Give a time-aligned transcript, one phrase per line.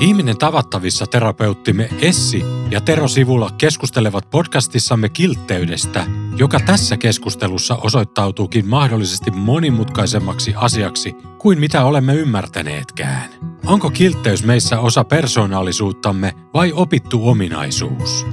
[0.00, 9.30] Ihminen tavattavissa terapeuttimme Essi ja Tero Sivulla keskustelevat podcastissamme kiltteydestä, joka tässä keskustelussa osoittautuukin mahdollisesti
[9.30, 13.30] monimutkaisemmaksi asiaksi kuin mitä olemme ymmärtäneetkään.
[13.66, 18.26] Onko kiltteys meissä osa persoonallisuuttamme vai opittu ominaisuus?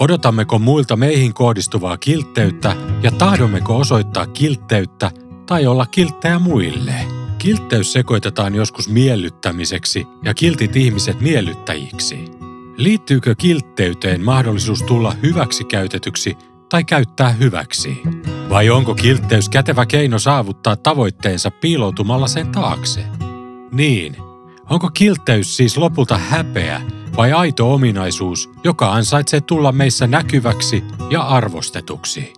[0.00, 5.10] Odotammeko muilta meihin kohdistuvaa kiltteyttä ja tahdommeko osoittaa kiltteyttä
[5.46, 7.17] tai olla kilttejä muille?
[7.38, 12.24] Kiltteys sekoitetaan joskus miellyttämiseksi ja kiltit ihmiset miellyttäjiksi.
[12.76, 16.36] Liittyykö kiltteyteen mahdollisuus tulla hyväksi käytetyksi
[16.68, 18.02] tai käyttää hyväksi?
[18.50, 23.04] Vai onko kiltteys kätevä keino saavuttaa tavoitteensa piiloutumalla sen taakse?
[23.72, 24.16] Niin,
[24.70, 26.80] onko kiltteys siis lopulta häpeä
[27.16, 32.32] vai aito ominaisuus, joka ansaitsee tulla meissä näkyväksi ja arvostetuksi?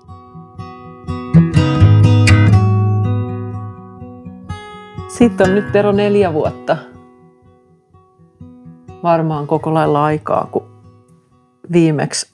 [5.21, 6.77] Siitä on nyt Tero neljä vuotta.
[9.03, 10.83] Varmaan koko lailla aikaa, kun
[11.73, 12.33] viimeksi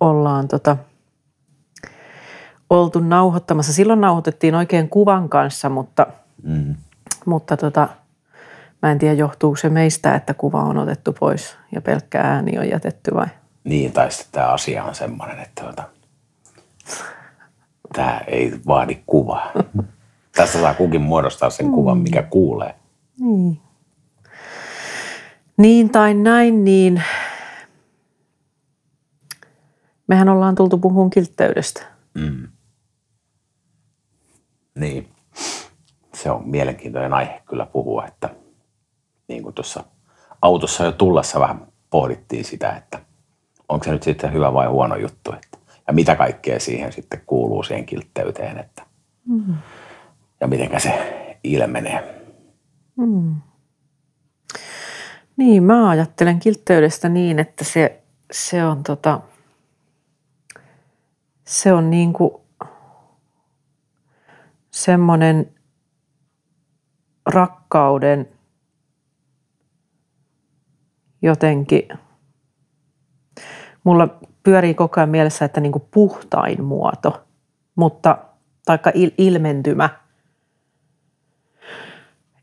[0.00, 0.76] ollaan tota,
[2.70, 3.72] oltu nauhoittamassa.
[3.72, 6.06] Silloin nauhoitettiin oikein kuvan kanssa, mutta,
[6.42, 6.74] mm.
[7.26, 7.88] mutta tota,
[8.82, 12.68] mä en tiedä johtuuko se meistä, että kuva on otettu pois ja pelkkä ääni on
[12.68, 13.26] jätetty vai?
[13.64, 15.82] Niin, tai sitten tämä asia on semmoinen, että tota,
[17.92, 19.52] tämä ei vaadi kuvaa.
[20.34, 22.28] Tästä saa kukin muodostaa sen kuvan, mikä mm.
[22.28, 22.74] kuulee.
[23.20, 23.60] Niin.
[25.56, 27.02] Niin tai näin, niin
[30.06, 31.82] mehän ollaan tultu puhumaan kiltteydestä.
[32.14, 32.48] Mm.
[34.74, 35.08] Niin.
[36.14, 38.30] Se on mielenkiintoinen aihe kyllä puhua, että
[39.28, 39.84] niin kuin tuossa
[40.42, 43.00] autossa jo tullessa vähän pohdittiin sitä, että
[43.68, 45.32] onko se nyt sitten hyvä vai huono juttu.
[45.32, 48.82] Että, ja mitä kaikkea siihen sitten kuuluu siihen kiltteyteen, että
[49.28, 49.54] mm
[50.44, 50.90] ja miten se
[51.44, 52.24] ilmenee.
[52.96, 53.34] Hmm.
[55.36, 59.20] Niin, mä ajattelen kiltteydestä niin, että se, se on tota,
[61.44, 62.34] se on niin kuin
[64.70, 65.54] semmoinen
[67.26, 68.28] rakkauden
[71.22, 71.88] jotenkin,
[73.84, 77.24] mulla pyörii koko ajan mielessä, että niin kuin puhtain muoto,
[77.76, 78.18] mutta
[78.64, 79.90] taikka ilmentymä–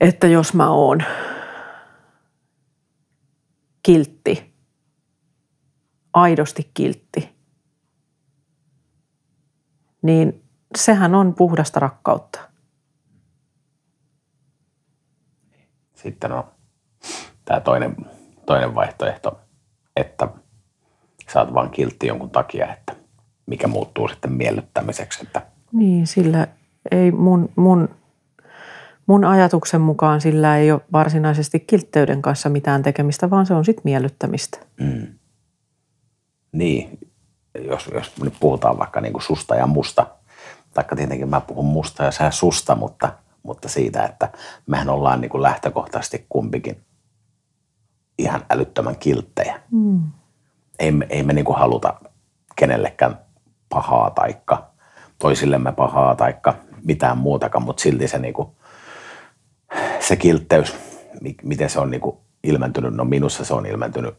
[0.02, 1.04] että jos mä oon
[3.84, 4.54] kiltti,
[6.14, 7.36] aidosti kiltti,
[10.02, 10.44] niin
[10.78, 12.40] sehän on puhdasta rakkautta.
[15.94, 16.44] Sitten on
[17.46, 17.96] tämä toinen,
[18.46, 19.40] toinen vaihtoehto,
[19.96, 20.28] että
[21.34, 22.96] sä oot vaan kiltti jonkun takia, että
[23.46, 25.24] mikä muuttuu sitten miellyttämiseksi.
[25.24, 25.46] Että...
[25.72, 26.48] Niin, sillä
[26.92, 28.01] ei mun, mun
[29.08, 33.82] mun ajatuksen mukaan sillä ei ole varsinaisesti kiltteyden kanssa mitään tekemistä, vaan se on sitten
[33.86, 34.60] miellyttämistä.
[34.80, 35.08] Mm.
[36.52, 37.00] Niin,
[37.68, 40.08] jos, jos nyt puhutaan vaikka niin kuin susta ja musta,
[40.74, 43.14] taikka tietenkin mä puhun musta ja sä susta, mutta,
[43.44, 44.30] mutta siitä, että
[44.68, 46.82] mehän ollaan niin kuin lähtökohtaisesti kumpikin
[48.18, 49.62] ihan älyttömän kilttejä.
[49.72, 50.02] Mm.
[50.80, 51.94] Ei, ei me niin kuin haluta
[52.56, 53.20] kenellekään
[53.70, 54.72] pahaa taikka
[55.22, 58.50] toisillemme pahaa taikka mitään muutakaan, mutta silti se niin kuin
[60.00, 60.76] se kiltteys,
[61.44, 64.16] miten se on niin kuin ilmentynyt, no minussa se on ilmentynyt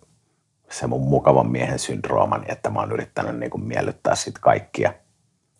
[0.70, 4.94] se mun mukavan miehen syndroomani, että mä oon yrittänyt niin kuin miellyttää sit kaikkia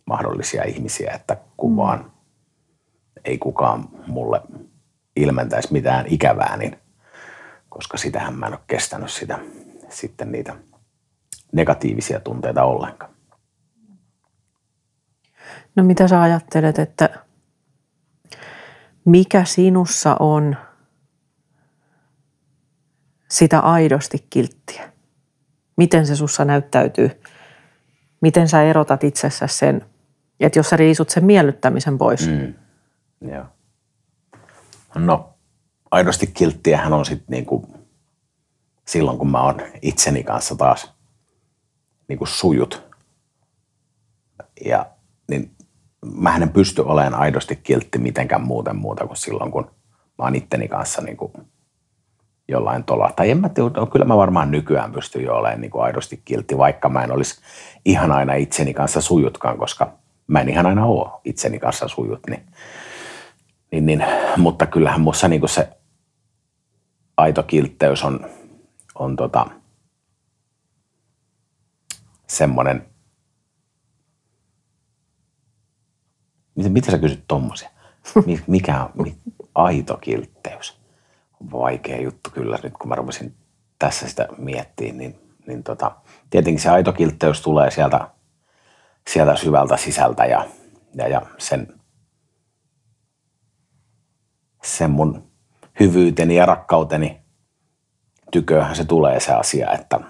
[0.04, 2.10] mahdollisia ihmisiä, että kuvaan mm.
[3.24, 4.40] ei kukaan mulle
[5.16, 6.78] ilmentäisi mitään ikävää, niin
[7.68, 9.38] koska sitähän mä en ole kestänyt sitä,
[9.88, 10.56] sitten niitä
[11.52, 13.12] negatiivisia tunteita ollenkaan.
[15.76, 17.10] No mitä sä ajattelet, että
[19.04, 20.56] mikä sinussa on
[23.28, 24.92] sitä aidosti kilttiä?
[25.76, 27.10] Miten se sussa näyttäytyy?
[28.20, 29.86] Miten sä erotat itsessä sen,
[30.40, 32.28] että jos sä riisut sen miellyttämisen pois?
[32.28, 32.54] Mm.
[33.30, 33.44] Joo.
[34.94, 35.34] No,
[35.90, 37.66] aidosti kilttiähän on sitten niinku
[38.86, 40.92] silloin, kun mä oon itseni kanssa taas
[42.08, 42.82] niinku sujut.
[44.64, 44.86] Ja
[45.28, 45.56] niin
[46.06, 49.70] mä en pysty olemaan aidosti kiltti mitenkään muuten muuta kuin silloin, kun
[50.18, 51.32] mä oon itteni kanssa niin kuin
[52.48, 53.12] jollain tolla.
[53.16, 56.22] Tai en mä tiedä, no kyllä mä varmaan nykyään pystyn jo olemaan niin kuin aidosti
[56.24, 57.40] kiltti, vaikka mä en olisi
[57.84, 59.92] ihan aina itseni kanssa sujutkaan, koska
[60.26, 62.20] mä en ihan aina ole itseni kanssa sujut.
[62.30, 62.46] Niin,
[63.72, 64.04] niin, niin,
[64.36, 65.68] mutta kyllähän mussa niin kuin se
[67.16, 68.26] aito kiltteys on,
[68.94, 69.46] on tota,
[72.26, 72.86] semmoinen,
[76.54, 77.70] mitä, mitä sä kysyt tommosia?
[78.46, 79.12] Mikä on
[79.54, 80.80] aito kiltteys?
[81.40, 83.34] On vaikea juttu kyllä nyt, kun mä rupesin
[83.78, 85.96] tässä sitä miettimään, niin, niin tota,
[86.30, 88.08] tietenkin se aito kiltteys tulee sieltä,
[89.08, 90.46] sieltä syvältä sisältä ja,
[90.94, 91.80] ja, ja sen,
[94.62, 95.32] sen mun
[95.80, 97.20] hyvyyteni ja rakkauteni
[98.32, 100.00] tyköhän se tulee se asia, että,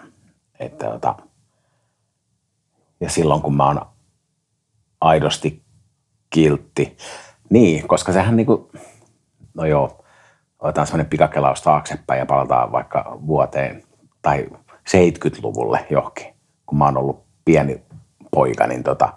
[0.59, 1.15] että tota,
[3.01, 3.81] ja silloin kun mä oon
[5.01, 5.62] aidosti
[6.33, 6.97] kiltti,
[7.51, 8.71] niin, koska sehän niinku,
[9.55, 10.05] no joo,
[10.59, 13.83] otetaan semmoinen pikakelaus taaksepäin ja palataan vaikka vuoteen
[14.23, 14.47] tai
[14.91, 16.27] 70-luvulle johonkin,
[16.67, 17.83] kun mä oon ollut pieni
[18.31, 19.13] poika, niin, tota,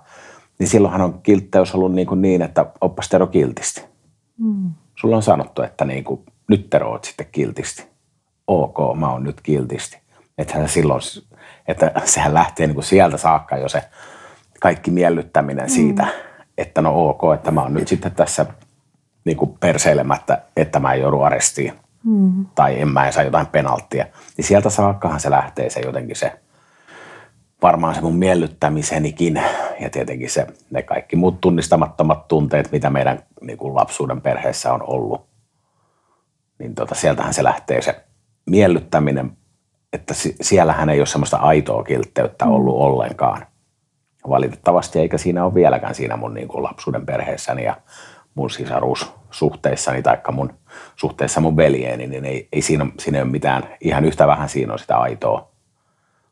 [0.59, 3.85] niin silloinhan on kiltteys ollut niin, kuin niin että oppas Tero kiltisti.
[4.37, 4.71] Mm.
[4.95, 7.87] Sulla on sanottu, että niin kuin, nyt Tero oot sitten kiltisti.
[8.47, 9.97] Ok, mä oon nyt kiltisti.
[10.37, 11.01] Että silloin,
[11.67, 13.83] että sehän lähtee niin kuin sieltä saakka jo se
[14.61, 16.34] kaikki miellyttäminen siitä, mm.
[16.57, 18.45] Että no ok, että mä oon nyt sitten tässä
[19.25, 21.73] niin kuin perseilemättä, että mä en joudu arestiin.
[22.03, 22.45] Mm.
[22.55, 24.05] Tai en mä en saa jotain penalttia.
[24.37, 26.39] Niin sieltä saakkahan se lähtee se jotenkin se,
[27.61, 29.41] varmaan se mun miellyttämisenikin
[29.79, 34.83] ja tietenkin se, ne kaikki muut tunnistamattomat tunteet, mitä meidän niin kuin lapsuuden perheessä on
[34.87, 35.25] ollut.
[36.59, 38.03] Niin tota, sieltähän se lähtee se
[38.45, 39.37] miellyttäminen,
[39.93, 42.81] että siellähän ei ole semmoista aitoa kiltteyttä ollut mm.
[42.81, 43.45] ollenkaan.
[44.29, 47.77] Valitettavasti, eikä siinä ole vieläkään siinä mun niin kuin lapsuuden perheessäni ja
[48.35, 50.53] mun sisarussuhteissani tai mun
[50.95, 54.73] suhteessa mun veljeeni, niin ei, ei siinä, siinä ei ole mitään, ihan yhtä vähän siinä
[54.73, 55.51] on sitä aitoa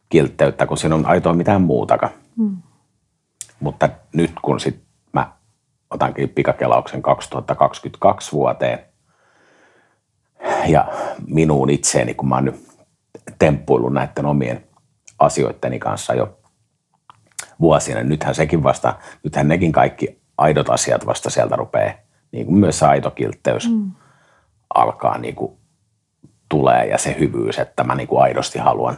[0.10, 2.12] kiltteyttä, kun siinä on aitoa mitään muutakaan.
[2.38, 2.58] Mm.
[3.60, 5.32] Mutta nyt kun sit mä
[5.90, 8.80] otankin pikakelauksen 2022 vuoteen
[10.68, 10.88] ja
[11.28, 12.68] minuun itseeni, kun mä oon nyt
[13.40, 14.64] temppuillut näiden omien
[15.20, 16.38] asioitteni kanssa jo
[17.60, 18.04] vuosina.
[18.04, 21.94] Nythän sekin vasta, nythän nekin kaikki aidot asiat vasta sieltä rupeaa,
[22.32, 23.92] niin kuin myös se aito kiltteys mm.
[24.76, 25.52] alkaa niin kuin
[26.50, 28.98] tulee ja se hyvyys, että mä niin kuin aidosti haluan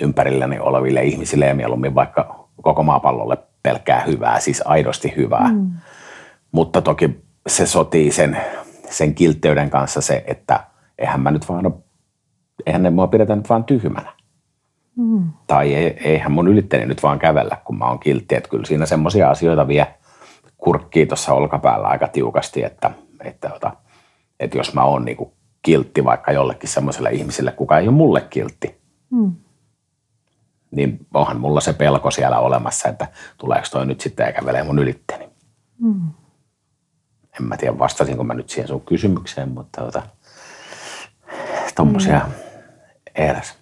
[0.00, 5.52] ympärilläni oleville ihmisille ja mieluummin vaikka koko maapallolle pelkää hyvää, siis aidosti hyvää.
[5.52, 5.70] Mm.
[6.52, 8.36] Mutta toki se sotii sen,
[8.90, 10.60] sen kiltteyden kanssa se, että
[10.98, 11.74] eihän mä nyt vaan
[12.66, 14.12] eihän ne mua pidetä nyt vaan tyhmänä.
[14.98, 15.30] Mm.
[15.46, 18.34] Tai eihän mun ylittäni nyt vaan kävellä, kun mä oon kiltti.
[18.34, 19.86] Että kyllä siinä semmoisia asioita vie
[20.56, 22.90] kurkkii tuossa olkapäällä aika tiukasti, että,
[23.24, 23.72] että, että,
[24.40, 28.80] että jos mä oon niinku kiltti vaikka jollekin semmoiselle ihmiselle, kuka ei ole mulle kiltti,
[29.10, 29.34] mm.
[30.70, 33.06] niin onhan mulla se pelko siellä olemassa, että
[33.38, 35.28] tuleeko toi nyt sitten ja kävelee mun ylittäni.
[35.78, 36.10] Mm.
[37.40, 40.02] En mä tiedä, vastasinko mä nyt siihen sun kysymykseen, mutta tota,
[41.74, 42.32] tommosia mm.
[43.14, 43.57] eräs.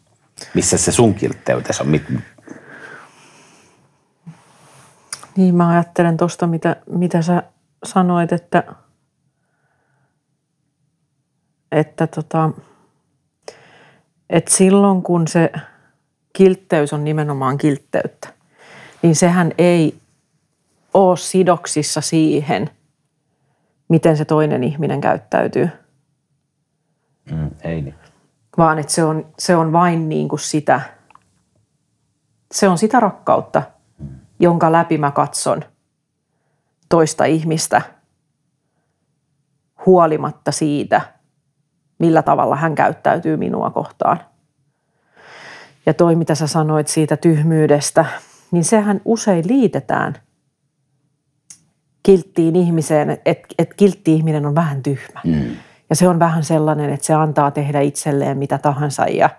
[0.54, 2.00] Missä se sun kiltteytes on?
[5.36, 7.42] Niin mä ajattelen tuosta, mitä, mitä sä
[7.84, 8.62] sanoit, että,
[11.72, 12.50] että, tota,
[14.30, 15.52] että silloin kun se
[16.32, 18.28] kiltteys on nimenomaan kiltteyttä,
[19.02, 20.00] niin sehän ei
[20.94, 22.70] ole sidoksissa siihen,
[23.88, 25.68] miten se toinen ihminen käyttäytyy.
[27.30, 27.94] Mm, ei niin.
[28.58, 30.80] Vaan että se on, se on vain niin kuin sitä,
[32.52, 33.62] se on sitä rakkautta–
[34.40, 35.62] jonka läpi mä katson
[36.88, 37.82] toista ihmistä
[39.86, 41.00] huolimatta siitä,
[41.98, 44.20] millä tavalla hän käyttäytyy minua kohtaan.
[45.86, 48.04] Ja toi, mitä sä sanoit siitä tyhmyydestä,
[48.50, 50.14] niin sehän usein liitetään
[52.02, 55.20] kilttiin ihmiseen, että et kiltti ihminen on vähän tyhmä.
[55.24, 55.56] Mm.
[55.90, 59.06] Ja se on vähän sellainen, että se antaa tehdä itselleen mitä tahansa.
[59.06, 59.30] Ja,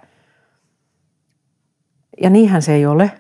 [2.22, 3.12] ja niinhän se ei ole.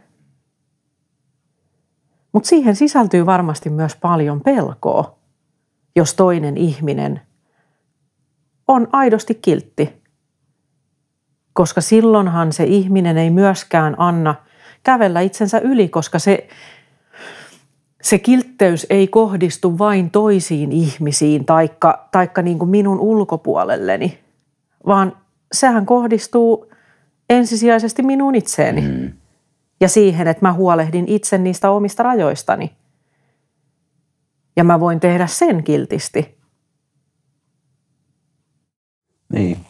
[2.31, 5.19] Mutta siihen sisältyy varmasti myös paljon pelkoa,
[5.95, 7.21] jos toinen ihminen
[8.67, 10.03] on aidosti kiltti.
[11.53, 14.35] Koska silloinhan se ihminen ei myöskään anna
[14.83, 16.47] kävellä itsensä yli, koska se,
[18.01, 24.19] se kiltteys ei kohdistu vain toisiin ihmisiin taikka, taikka niin kuin minun ulkopuolelleni,
[24.87, 25.17] vaan
[25.51, 26.71] sehän kohdistuu
[27.29, 28.81] ensisijaisesti minuun itseeni.
[28.81, 29.13] Mm
[29.79, 32.75] ja siihen, että mä huolehdin itse niistä omista rajoistani.
[34.55, 36.37] Ja mä voin tehdä sen kiltisti.
[39.33, 39.65] Niin.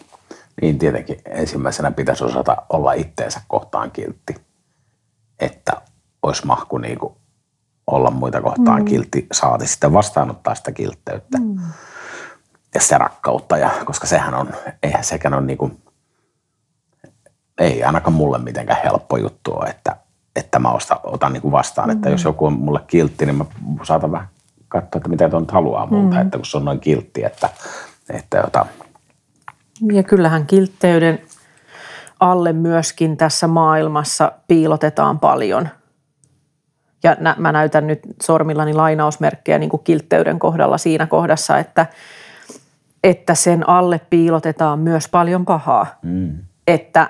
[0.62, 4.36] Niin tietenkin ensimmäisenä pitäisi osata olla itteensä kohtaan kiltti,
[5.40, 5.82] että
[6.24, 7.14] olisi mahku niin kuin
[7.88, 8.86] olla muita kohtaan mm.
[8.86, 11.58] kiltti, saati sitten vastaanottaa sitä kiltteyttä mm.
[12.76, 14.50] ja sitä rakkautta, ja, koska sehän on,
[14.84, 15.82] eihän sekään ole niin kuin,
[17.58, 19.96] ei ainakaan mulle mitenkään helppo juttu ole, että,
[20.36, 21.96] että mä osta, otan niin kuin vastaan, mm.
[21.96, 23.46] että jos joku on mulle kiltti, niin mä
[23.84, 24.28] saatan vähän
[24.68, 26.22] katsoa, että mitä tuon haluaa multa, mm.
[26.22, 27.50] että kun se on noin kiltti, että,
[28.10, 28.66] että jota...
[29.94, 31.20] Ja kyllähän kiltteyden
[32.20, 35.70] alle myöskin tässä maailmassa piilotetaan paljon.
[37.04, 41.86] Ja nä, mä näytän nyt sormillani lainausmerkkejä niin kuin kiltteyden kohdalla siinä kohdassa, että,
[43.04, 45.88] että sen alle piilotetaan myös paljon pahaa.
[46.02, 46.38] Mm.
[46.68, 47.10] Että,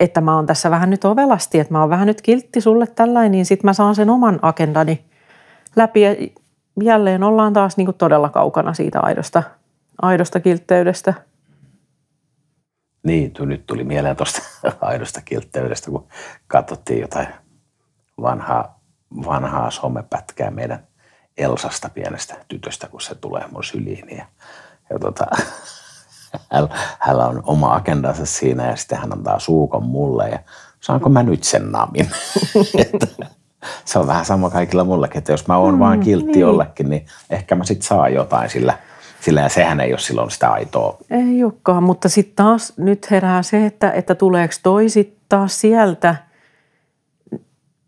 [0.00, 3.32] että mä oon tässä vähän nyt ovelasti, että mä oon vähän nyt kiltti sulle tällainen,
[3.32, 5.04] niin sit mä saan sen oman agendani
[5.76, 6.10] läpi ja
[6.82, 9.42] jälleen ollaan taas niin kuin todella kaukana siitä aidosta,
[10.02, 11.14] aidosta kiltteydestä.
[13.02, 14.42] Niin, nyt tuli mieleen tuosta
[14.80, 16.06] aidosta kiltteydestä, kun
[16.46, 17.26] katsottiin jotain
[18.22, 18.80] vanhaa,
[19.24, 20.86] vanhaa somepätkää meidän
[21.36, 24.16] Elsasta pienestä tytöstä, kun se tulee mun syliin.
[24.16, 24.26] Ja,
[24.90, 25.26] ja tota,
[27.00, 30.38] hänellä on oma agendansa siinä ja sitten hän antaa suukon mulle ja
[30.80, 32.10] saanko mä nyt sen namin?
[33.84, 36.40] se on vähän sama kaikilla mullekin, että jos mä oon mm, vaan kiltti niin.
[36.40, 38.78] jollekin, niin ehkä mä sit saa jotain sillä,
[39.20, 40.98] sillä ja sehän ei ole silloin sitä aitoa.
[41.10, 46.16] Ei olekaan, mutta sitten taas nyt herää se, että, että tuleeko toi sit taas sieltä,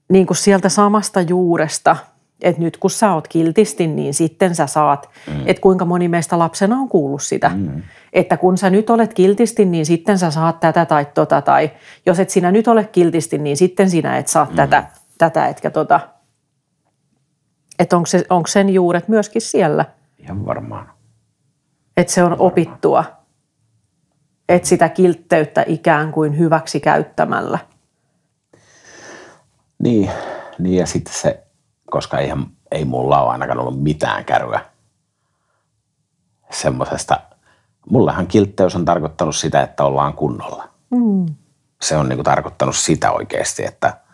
[0.09, 1.97] niin kuin sieltä samasta juuresta,
[2.43, 5.43] että nyt kun sä oot kiltisti, niin sitten sä saat, mm.
[5.47, 7.49] että kuinka moni meistä lapsena on kuullut sitä.
[7.49, 7.83] Mm.
[8.13, 11.71] Että kun sä nyt olet kiltisti, niin sitten sä saat tätä tai tota, tai
[12.07, 14.57] jos et sinä nyt ole kiltisti, niin sitten sinä et saa mm.
[14.57, 14.85] tätä
[15.19, 16.01] tätä, etkä tota,
[17.79, 19.85] että onko, se, onko sen juuret myöskin siellä?
[20.19, 20.93] Ihan varmaan.
[21.97, 22.53] Että se on varmaan.
[22.53, 23.05] opittua.
[24.49, 27.59] Että sitä kiltteyttä ikään kuin hyväksi käyttämällä.
[29.79, 30.11] Niin,
[30.59, 31.47] niin ja sitten se,
[31.91, 34.61] koska eihän, ei mulla ole ainakaan ollut mitään käryä
[36.51, 37.21] semmoisesta.
[37.91, 40.69] Mullehan kiltteys on tarkoittanut sitä, että ollaan kunnolla.
[40.91, 41.35] Mm.
[41.83, 43.97] Se on niin kuin tarkoittanut sitä oikeasti, että–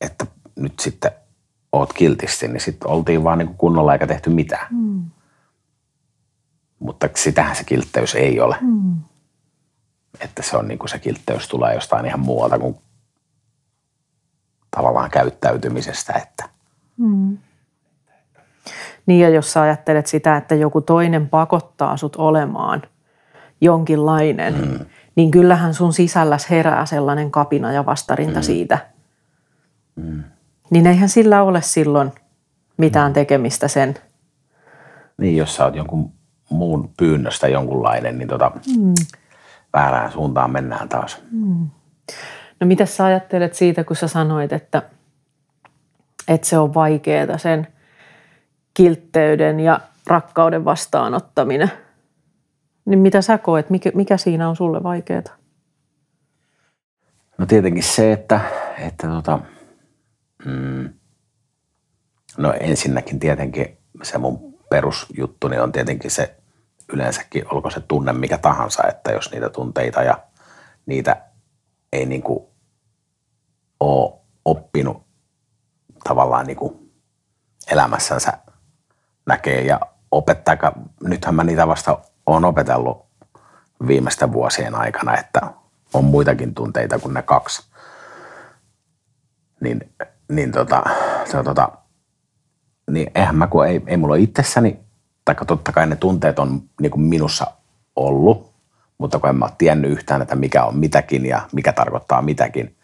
[0.00, 0.26] että
[0.56, 1.10] nyt sitten
[1.72, 4.66] oot kiltisti, niin sitten oltiin vaan niin kunnolla eikä tehty mitään.
[4.70, 5.04] Mm.
[6.78, 8.56] Mutta sitähän se kiltteys ei ole.
[8.60, 8.96] Mm.
[10.20, 12.76] Että se on niin kuin se kiltteys tulee jostain ihan muualta kuin
[14.78, 16.12] tavallaan käyttäytymisestä.
[16.12, 16.44] Että.
[16.96, 17.38] Mm.
[19.06, 22.82] Niin ja jos sä ajattelet sitä, että joku toinen pakottaa sut olemaan
[23.60, 24.86] jonkinlainen, mm.
[25.16, 28.42] niin kyllähän sun sisälläs herää sellainen kapina ja vastarinta mm.
[28.42, 28.78] siitä–
[29.98, 30.24] Mm.
[30.70, 32.12] Niin eihän sillä ole silloin
[32.76, 33.14] mitään mm.
[33.14, 33.94] tekemistä sen.
[35.18, 36.12] Niin, jos sä oot jonkun
[36.50, 38.94] muun pyynnöstä jonkunlainen, niin tota, mm.
[39.72, 41.22] väärään suuntaan mennään taas.
[41.30, 41.66] Mm.
[42.60, 44.82] No mitä sä ajattelet siitä, kun sä sanoit, että,
[46.28, 47.66] että se on vaikeaa sen
[48.74, 51.70] kiltteyden ja rakkauden vastaanottaminen?
[52.84, 55.22] Niin mitä sä koet, mikä, mikä siinä on sulle vaikeaa?
[57.38, 58.40] No tietenkin se, että,
[58.78, 59.38] että tota,
[60.44, 60.88] Mm.
[62.36, 66.36] No ensinnäkin tietenkin se mun perusjuttuni on tietenkin se
[66.92, 70.18] yleensäkin, olko se tunne mikä tahansa, että jos niitä tunteita ja
[70.86, 71.16] niitä
[71.92, 72.47] ei niin kuin
[73.80, 74.12] ole
[74.44, 75.02] oppinut
[76.04, 76.92] tavallaan niin kuin
[77.70, 78.32] elämässänsä
[79.26, 79.80] näkee ja
[80.10, 80.72] opettaa.
[81.02, 83.06] Nythän mä niitä vasta on opetellut
[83.86, 85.40] viimeisten vuosien aikana, että
[85.94, 87.70] on muitakin tunteita kuin ne kaksi.
[89.60, 89.94] Niin
[90.32, 90.82] niin tota,
[91.24, 91.68] se tota,
[92.90, 94.78] niin eihän mä, kun ei, ei mulla itsessäni,
[95.24, 97.46] tai totta kai ne tunteet on niin kuin minussa
[97.96, 98.54] ollut,
[98.98, 102.76] mutta kun en mä ole tiennyt yhtään, että mikä on mitäkin ja mikä tarkoittaa mitäkin,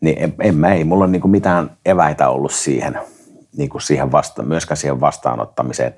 [0.00, 2.98] niin en, en mä, ei mulla ole niin mitään eväitä ollut siihen,
[3.56, 5.94] niin kuin siihen vasta, myöskään siihen vastaanottamiseen.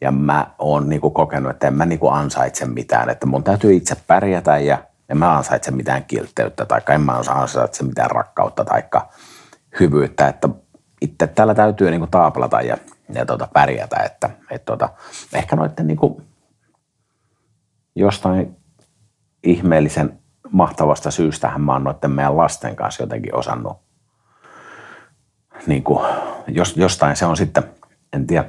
[0.00, 3.44] Ja mä oon niin kuin kokenut, että en mä niin kuin ansaitse mitään, että mun
[3.44, 8.64] täytyy itse pärjätä ja en mä ansaitse mitään kiltteyttä tai en mä ansaitse mitään rakkautta
[8.64, 8.82] tai
[9.80, 10.48] hyvyyttä, että
[11.00, 12.76] itse täällä täytyy niin kuin taaplata ja,
[13.14, 14.88] ja tuota, pärjätä, että et, tuota,
[15.34, 16.22] ehkä noiden niin kuin,
[17.94, 18.56] jostain
[19.42, 20.18] ihmeellisen
[20.52, 23.76] mahtavasta syystähän mä oon noiden meidän lasten kanssa jotenkin osannut,
[25.66, 26.06] niin kuin,
[26.46, 27.64] jos, jostain se on sitten,
[28.12, 28.44] en tiedä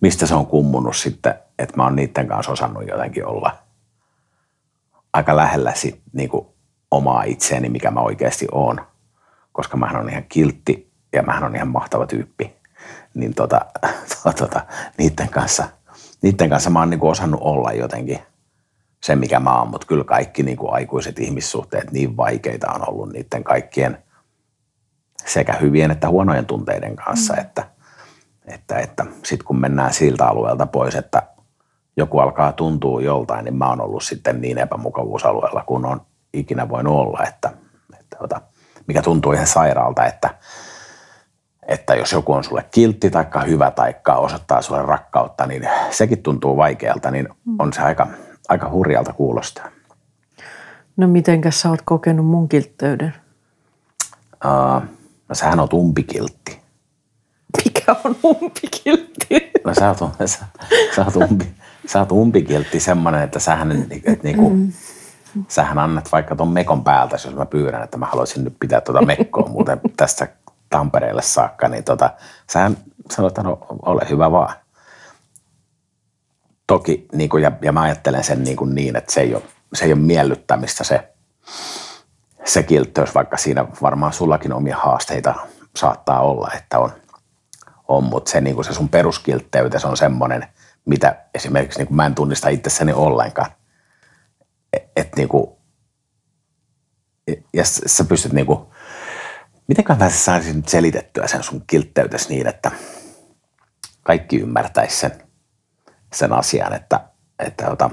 [0.00, 3.56] mistä se on kummunut sitten, että mä oon niiden kanssa osannut jotenkin olla
[5.12, 6.46] aika lähellä sit, niin kuin
[6.90, 8.80] omaa itseäni, mikä mä oikeasti oon
[9.58, 12.56] koska mähän on ihan kiltti ja mähän on ihan mahtava tyyppi.
[13.14, 13.60] Niin tota,
[14.24, 14.60] to, tota,
[14.98, 15.68] niiden, kanssa,
[16.22, 18.18] niiden kanssa mä oon niin osannut olla jotenkin
[19.02, 23.12] se, mikä mä oon, mutta kyllä kaikki niin kuin aikuiset ihmissuhteet niin vaikeita on ollut
[23.12, 23.98] niiden kaikkien
[25.26, 27.40] sekä hyvien että huonojen tunteiden kanssa, mm.
[27.40, 27.64] että,
[28.46, 31.22] että, että sitten kun mennään siltä alueelta pois, että
[31.96, 36.00] joku alkaa tuntua joltain, niin mä oon ollut sitten niin epämukavuusalueella kuin on
[36.32, 37.52] ikinä voinut olla, että,
[38.00, 38.40] että että
[38.86, 40.30] mikä tuntuu ihan sairaalta, että,
[41.68, 46.56] että jos joku on sulle kiltti tai hyvä tai osoittaa sulle rakkautta, niin sekin tuntuu
[46.56, 47.56] vaikealta, niin mm.
[47.58, 48.06] on se aika,
[48.48, 49.68] aika hurjalta kuulostaa.
[50.96, 53.14] No mitenkäs sä oot kokenut mun kiltteyden?
[54.44, 54.82] Uh,
[55.28, 56.60] no sähän oot umpikiltti.
[57.64, 59.50] Mikä on umpikiltti?
[59.64, 60.44] No sä oot, sä,
[60.96, 61.46] sä oot, umpi,
[61.86, 64.72] sä oot umpikiltti semmoinen, että sähän, että niinku, mm.
[65.48, 69.02] sähän annat vaikka ton mekon päältä, jos mä pyydän, että mä haluaisin nyt pitää tuota
[69.02, 70.28] mekkoa muuten tästä
[70.70, 72.10] Tampereelle saakka, niin tota,
[72.50, 72.76] sähän
[73.10, 74.54] sanoit, että no ole hyvä vaan.
[76.68, 79.42] Toki, niin kuin, ja, ja mä ajattelen sen niin, kuin niin että se ei ole,
[79.74, 81.12] se ei ole miellyttämistä se,
[82.44, 85.34] se kiltteys, vaikka siinä varmaan sullakin omia haasteita
[85.76, 86.92] saattaa olla, että on,
[87.88, 90.46] on mutta se, niin kuin se sun peruskiltteytes on semmoinen,
[90.84, 93.50] mitä esimerkiksi niin kuin mä en tunnista itsessäni ollenkaan.
[94.72, 95.50] Et, et niin kuin,
[97.54, 98.58] ja sä pystyt niin kuin,
[99.68, 102.70] mitenköhän mä saisin nyt selitettyä sen sun kiltteytes niin, että
[104.02, 105.27] kaikki ymmärtäisi sen,
[106.12, 107.00] sen asian, että,
[107.38, 107.90] että ota,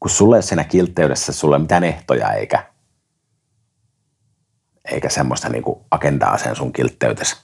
[0.00, 2.72] kun sulle ei siinä kiltteydessä sulle mitään ehtoja eikä,
[4.84, 7.36] eikä semmoista niin kuin agendaa sen sun kiltteytes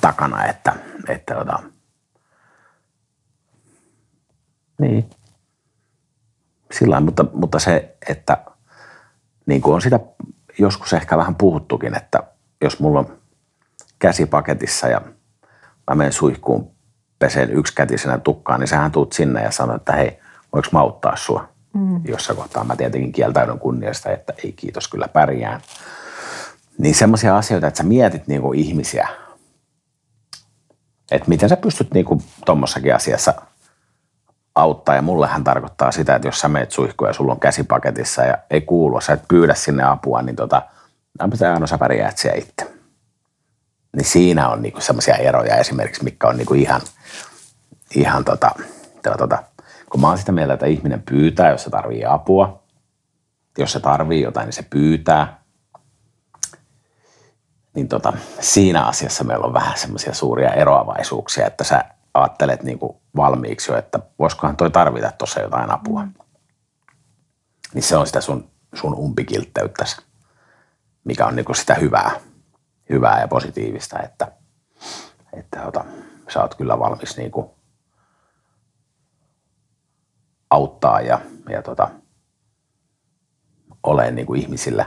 [0.00, 0.76] takana, että,
[1.08, 1.62] että ota,
[4.80, 5.10] niin.
[6.72, 8.44] Sillä mutta, mutta se, että
[9.46, 10.00] niin kuin on sitä
[10.58, 12.22] joskus ehkä vähän puhuttukin, että
[12.60, 13.18] jos mulla on
[13.98, 15.00] käsi paketissa ja
[15.90, 16.75] mä menen suihkuun
[17.18, 20.18] peseen yksikätisenä tukkaan, niin sähän tuut sinne ja sanot, että hei,
[20.52, 21.48] voiko mä auttaa sua?
[21.74, 22.00] Mm.
[22.04, 25.60] Jossain kohtaa mä tietenkin kieltäydyn kunniasta, että ei kiitos, kyllä pärjään.
[26.78, 29.08] Niin semmoisia asioita, että sä mietit niinku ihmisiä,
[31.10, 33.34] että miten sä pystyt niinku tuommoissakin asiassa
[34.54, 34.94] auttaa.
[34.94, 38.60] Ja mullehän tarkoittaa sitä, että jos sä meet suihkuun ja sulla on käsipaketissa ja ei
[38.60, 40.62] kuulu, sä et pyydä sinne apua, niin tota–
[41.30, 42.75] pitää no sä pärjäät siellä itse.
[43.96, 46.80] Niin siinä on niinku semmoisia eroja esimerkiksi, mikä on niinku ihan,
[47.94, 48.50] ihan tota,
[49.02, 49.42] tota, tota,
[49.90, 52.62] kun mä oon sitä mieltä, että ihminen pyytää, jos se tarvii apua.
[53.58, 55.42] Jos se tarvii jotain, niin se pyytää.
[57.74, 63.72] Niin tota, siinä asiassa meillä on vähän semmoisia suuria eroavaisuuksia, että sä ajattelet niinku valmiiksi
[63.72, 66.06] jo, että voisikohan toi tarvita tuossa jotain apua.
[67.74, 69.96] Niin se on sitä sun, sun umpikiltteyttäsi
[71.04, 72.10] mikä on niin kuin sitä hyvää,
[72.90, 74.32] hyvää ja positiivista, että,
[75.32, 75.84] että ota,
[76.28, 77.50] sä oot kyllä valmis niin kuin
[80.50, 81.90] auttaa ja, ja tota,
[83.82, 84.86] olen niin kuin ihmisille,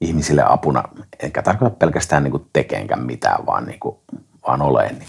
[0.00, 0.82] ihmisille apuna,
[1.18, 3.96] enkä tarkoita pelkästään niin kuin tekeenkään mitään, vaan, niin kuin,
[4.46, 4.98] vaan olen.
[4.98, 5.08] Niin.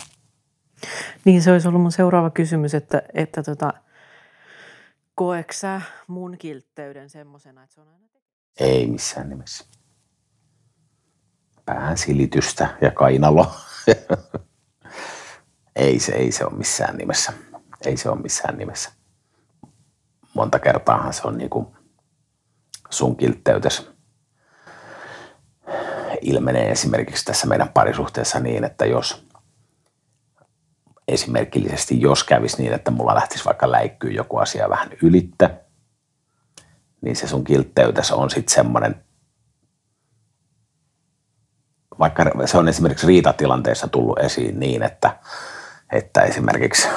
[1.25, 3.73] niin se olisi ollut mun seuraava kysymys, että, että tota,
[5.15, 8.07] koeksä mun kiltteyden semmoisena, että se on aina
[8.59, 9.76] Ei missään nimessä
[11.67, 13.51] päänsilitystä ja kainalo.
[15.75, 17.33] ei, se, ei se ole missään nimessä.
[17.85, 18.91] Ei se ole missään nimessä.
[20.33, 21.75] Monta kertaahan se on niinku
[22.89, 23.91] sun kiltteytes
[26.21, 29.27] ilmenee esimerkiksi tässä meidän parisuhteessa niin, että jos
[31.07, 35.61] esimerkillisesti jos kävisi niin, että mulla lähtisi vaikka läikkyy joku asia vähän ylittä,
[37.01, 39.06] niin se sun kiltteytes on sitten semmoinen
[41.99, 45.17] vaikka se on esimerkiksi riitatilanteessa tullut esiin niin, että,
[45.91, 46.87] että esimerkiksi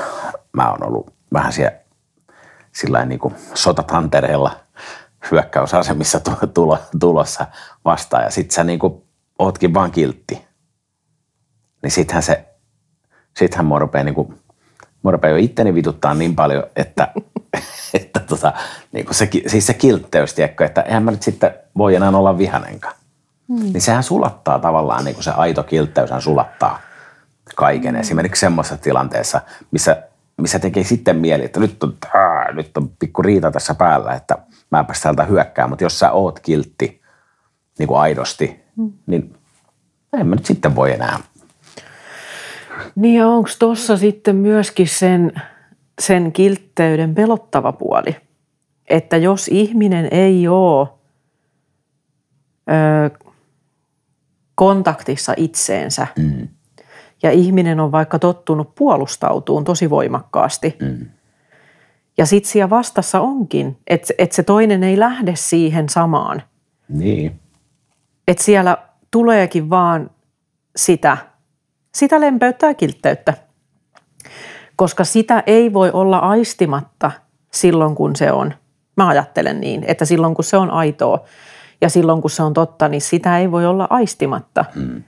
[0.52, 1.78] mä oon ollut vähän siellä
[2.72, 4.50] sillä niin kuin sotatantereella
[5.30, 6.20] hyökkäysasemissa
[6.54, 7.46] tulo, tulossa
[7.84, 9.02] vastaan ja sit sä niin kuin
[9.38, 10.46] ootkin vaan kiltti.
[11.82, 12.44] Niin sittenhän se,
[13.36, 14.40] sittenhän mua rupeaa niin kuin,
[15.02, 17.12] mua rupeaa jo itteni vituttaa niin paljon, että,
[17.94, 18.52] että tota,
[18.92, 22.38] niin kuin se, siis se kiltteys, tiedätkö, että eihän mä nyt sitten voi enää olla
[22.38, 22.94] vihanenkaan.
[23.50, 23.72] Mm.
[23.72, 26.80] Niin sehän sulattaa tavallaan, niin kuin se aito kiltteyshän sulattaa
[27.56, 27.94] kaiken.
[27.94, 28.00] Mm.
[28.00, 30.02] Esimerkiksi semmoisessa tilanteessa, missä,
[30.36, 34.38] missä tekee sitten mieli, että nyt on, ää, nyt on pikku riita tässä päällä, että
[34.70, 37.00] mä päästä täältä hyökkää, mutta jos sä oot kiltti
[37.78, 38.92] niin kuin aidosti, mm.
[39.06, 39.36] niin
[40.12, 41.18] en mä nyt sitten voi enää.
[42.94, 45.32] Niin ja onko tuossa sitten myöskin sen,
[46.00, 48.16] sen kiltteyden pelottava puoli?
[48.86, 50.88] Että jos ihminen ei ole
[54.60, 56.06] kontaktissa itseensä.
[56.18, 56.48] Mm.
[57.22, 60.76] Ja ihminen on vaikka tottunut puolustautuun tosi voimakkaasti.
[60.80, 61.06] Mm.
[62.18, 66.42] Ja sit siellä vastassa onkin, että et se toinen ei lähde siihen samaan.
[66.88, 67.40] Niin.
[68.28, 68.78] Että siellä
[69.10, 70.10] tuleekin vaan
[70.76, 71.16] sitä,
[71.94, 73.34] sitä lempeyttä ja kiltteyttä.
[74.76, 77.10] Koska sitä ei voi olla aistimatta
[77.52, 78.54] silloin, kun se on.
[78.96, 81.24] Mä ajattelen niin, että silloin kun se on aitoa
[81.80, 84.64] ja silloin kun se on totta, niin sitä ei voi olla aistimatta.
[84.74, 85.02] Mm.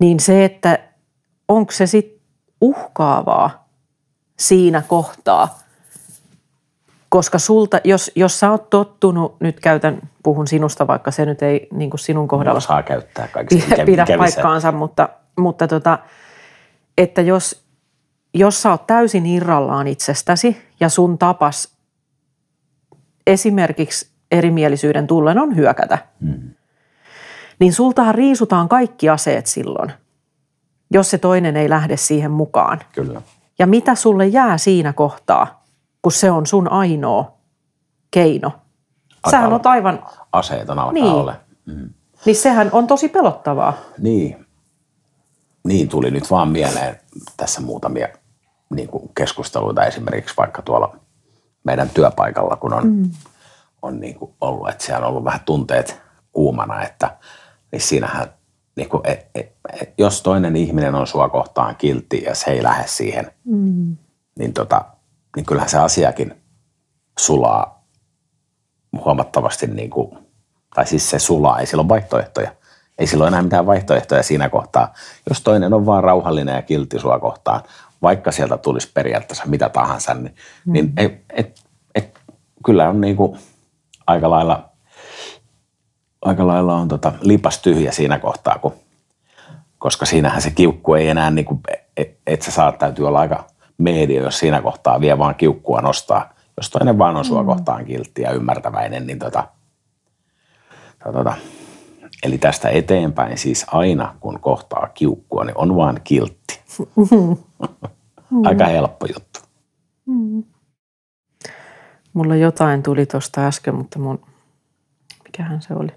[0.00, 0.78] Niin se, että
[1.48, 2.20] onko se sitten
[2.60, 3.68] uhkaavaa
[4.38, 5.58] siinä kohtaa,
[7.08, 11.68] koska sulta, jos, jos sä oot tottunut, nyt käytän, puhun sinusta, vaikka se nyt ei
[11.72, 15.98] niin kuin sinun kohdalla Saa käyttää kaikista pidä, pidä paikkaansa, mutta, mutta tota,
[16.98, 17.64] että jos,
[18.34, 21.78] jos sä oot täysin irrallaan itsestäsi ja sun tapas
[23.26, 26.50] esimerkiksi erimielisyyden tullen on hyökätä, Mm.
[27.60, 29.92] niin sultahan riisutaan kaikki aseet silloin,
[30.90, 32.80] jos se toinen ei lähde siihen mukaan.
[32.92, 33.22] Kyllä.
[33.58, 35.64] Ja mitä sulle jää siinä kohtaa,
[36.02, 37.32] kun se on sun ainoa
[38.10, 38.52] keino?
[39.30, 41.06] Sähän Alkaa- on aivan, Aseeton alkaa Niin.
[41.14, 41.34] olla.
[41.66, 41.90] Mm.
[42.24, 43.72] niin sehän on tosi pelottavaa.
[43.98, 44.46] Niin.
[45.64, 47.00] Niin tuli nyt vaan mieleen
[47.36, 48.08] tässä muutamia
[48.70, 50.96] niin kuin keskusteluita esimerkiksi vaikka tuolla
[51.64, 53.10] meidän työpaikalla, kun on, mm.
[53.82, 57.16] On niin kuin ollut, että siellä on ollut vähän tunteet kuumana, että
[57.72, 58.28] niin siinähän,
[58.76, 62.62] niin kuin, et, et, et, jos toinen ihminen on sua kohtaan kiltti ja se ei
[62.62, 63.96] lähde siihen, mm.
[64.38, 64.84] niin, tota,
[65.36, 66.42] niin kyllähän se asiakin
[67.18, 67.84] sulaa
[69.04, 70.18] huomattavasti, niin kuin,
[70.74, 72.50] tai siis se sulaa, ei sillä ole vaihtoehtoja.
[72.98, 74.94] Ei sillä ole enää mitään vaihtoehtoja siinä kohtaa.
[75.28, 77.60] Jos toinen on vaan rauhallinen ja kiltti sua kohtaan,
[78.02, 80.72] vaikka sieltä tulisi periaatteessa mitä tahansa, niin, mm.
[80.72, 81.60] niin et, et,
[81.94, 82.18] et,
[82.64, 83.38] kyllä on niin kuin
[84.08, 84.68] aika lailla,
[86.22, 88.72] aika lailla on tota lipas tyhjä siinä kohtaa, kun,
[89.78, 91.60] koska siinähän se kiukku ei enää, niin kuin,
[91.96, 93.44] et, et sä saat, täytyy olla aika
[93.78, 96.32] media, jos siinä kohtaa vie vaan kiukkua nostaa.
[96.56, 97.46] Jos toinen vaan on sua mm.
[97.46, 99.48] kohtaan kiltti ja ymmärtäväinen, niin tota,
[101.12, 101.34] tota,
[102.22, 106.60] Eli tästä eteenpäin siis aina, kun kohtaa kiukkua, niin on vaan kiltti.
[108.44, 109.40] Aika helppo juttu.
[112.12, 114.20] Mulla jotain tuli tuosta äsken, mutta mun,
[115.24, 115.92] mikähän se oli?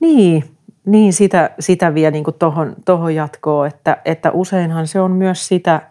[0.00, 5.48] Niin, niin sitä, sitä vie niin tohon, tohon jatkoon, että, että useinhan se on myös
[5.48, 5.90] sitä,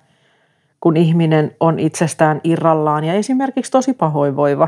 [0.80, 4.68] kun ihminen on itsestään irrallaan ja esimerkiksi tosi pahoinvoiva,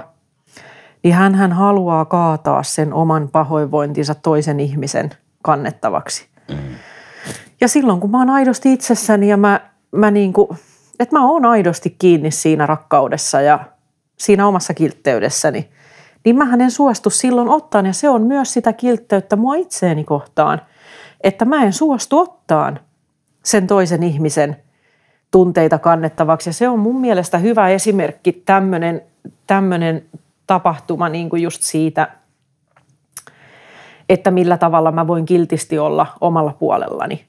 [1.04, 5.10] niin hän, hän haluaa kaataa sen oman pahoinvointinsa toisen ihmisen
[5.44, 6.28] kannettavaksi.
[7.62, 9.60] Ja silloin, kun mä oon aidosti itsessäni ja mä,
[9.96, 10.48] mä niin kuin,
[11.01, 13.59] että mä oon aidosti kiinni siinä rakkaudessa ja
[14.17, 15.69] siinä omassa kiltteydessäni,
[16.25, 17.85] niin mä en suostu silloin ottaan.
[17.85, 20.61] Ja se on myös sitä kiltteyttä mua itseeni kohtaan,
[21.21, 22.79] että mä en suostu ottaan
[23.43, 24.57] sen toisen ihmisen
[25.31, 26.49] tunteita kannettavaksi.
[26.49, 29.01] Ja se on mun mielestä hyvä esimerkki, tämmöinen,
[29.47, 30.05] tämmöinen
[30.47, 32.07] tapahtuma niin kuin just siitä,
[34.09, 37.25] että millä tavalla mä voin kiltisti olla omalla puolellani.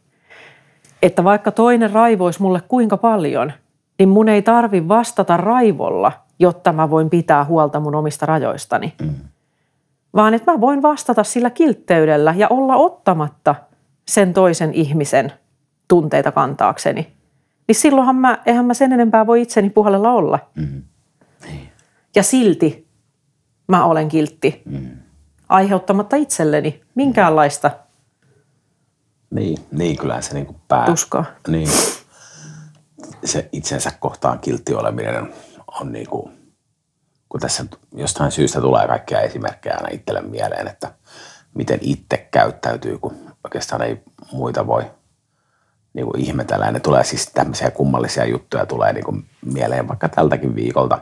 [1.03, 3.53] Että vaikka toinen raivoisi mulle kuinka paljon,
[4.03, 8.95] niin mun ei tarvi vastata raivolla, jotta mä voin pitää huolta mun omista rajoistani.
[9.03, 9.15] Mm.
[10.15, 13.55] Vaan että mä voin vastata sillä kiltteydellä ja olla ottamatta
[14.09, 15.33] sen toisen ihmisen
[15.89, 17.13] tunteita kantaakseni.
[17.69, 20.39] Niin silloinhan mä, eihän mä sen enempää voi itseni puolella olla.
[20.55, 20.83] Mm.
[22.17, 22.87] Ja silti
[23.69, 24.63] mä olen kiltti.
[24.65, 24.91] Mm.
[25.49, 27.71] Aiheuttamatta itselleni minkäänlaista
[29.31, 30.87] Niin, niin kyllähän se niin kuin pää...
[30.87, 31.25] tuskaa.
[31.49, 31.69] Niin.
[33.25, 35.35] Se itsensä kohtaan kiltti oleminen
[35.81, 36.55] on niin kuin,
[37.29, 40.95] kun tässä jostain syystä tulee kaikkia esimerkkejä aina itselle mieleen, että
[41.55, 44.85] miten itse käyttäytyy, kun oikeastaan ei muita voi
[45.95, 46.67] niin kuin ihmetellä.
[46.67, 50.99] Ja ne tulee siis tämmöisiä kummallisia juttuja tulee niin kuin mieleen vaikka tältäkin viikolta,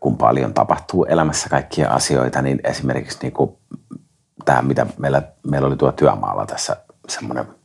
[0.00, 3.58] kun paljon tapahtuu elämässä kaikkia asioita, niin esimerkiksi niin kuin
[4.44, 6.76] tämä, mitä meillä, meillä oli tuo työmaalla tässä
[7.08, 7.57] semmoinen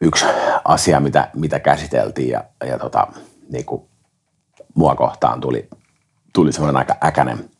[0.00, 0.24] yksi
[0.64, 3.06] asia, mitä, mitä käsiteltiin ja, ja tota,
[3.52, 3.82] niin kuin
[4.74, 5.68] mua kohtaan tuli,
[6.32, 7.50] tuli semmoinen aika äkäinen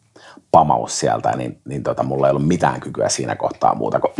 [0.50, 4.12] pamaus sieltä, niin, niin tota, mulla ei ollut mitään kykyä siinä kohtaa muuta kuin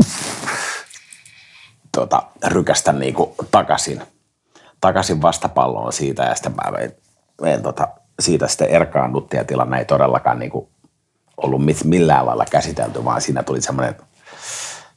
[1.97, 4.03] tota, rykästä niin kuin takaisin,
[4.81, 6.93] takaisin vastapalloon siitä ja sitten mä vein,
[7.43, 7.89] vein tota,
[8.21, 10.69] siitä sitten erkaannuttiin ja tilanne ei todellakaan niin kuin
[11.37, 13.97] ollut millään lailla käsitelty, vaan siinä tuli semmoinen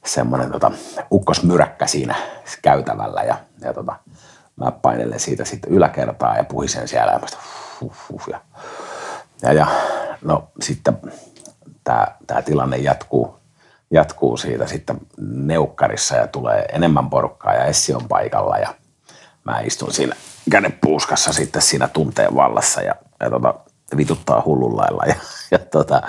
[0.05, 0.71] semmoinen tota,
[1.11, 2.15] ukkosmyräkkä siinä
[2.61, 3.95] käytävällä ja, ja tota,
[4.55, 7.41] mä painelen siitä sitten yläkertaa ja puhisen siellä ja, sitä,
[7.81, 8.39] huh, ja,
[9.41, 9.67] ja, ja
[10.21, 10.97] no sitten
[11.83, 12.07] tämä,
[12.45, 13.37] tilanne jatkuu,
[13.91, 18.73] jatkuu siitä sitten neukkarissa ja tulee enemmän porukkaa ja Essi on paikalla ja
[19.43, 20.15] mä istun siinä
[20.51, 23.53] kädenpuuskassa sitten siinä tunteen vallassa ja, ja tota,
[23.97, 25.15] vituttaa hullun lailla ja,
[25.51, 26.01] ja tota,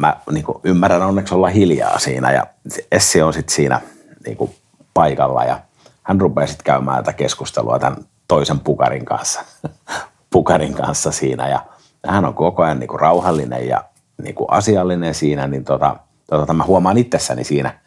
[0.00, 2.46] mä niin kuin, ymmärrän onneksi olla hiljaa siinä ja
[2.92, 3.80] Essi on sitten siinä
[4.26, 4.54] niin kuin,
[4.94, 5.60] paikalla ja
[6.02, 9.40] hän rupeaa sitten käymään tätä keskustelua tämän toisen pukarin kanssa,
[10.32, 11.60] pukarin kanssa siinä ja
[12.06, 13.84] hän on koko ajan niin kuin, rauhallinen ja
[14.22, 17.78] niin kuin, asiallinen siinä, niin tota, tota, mä huomaan itsessäni siinä,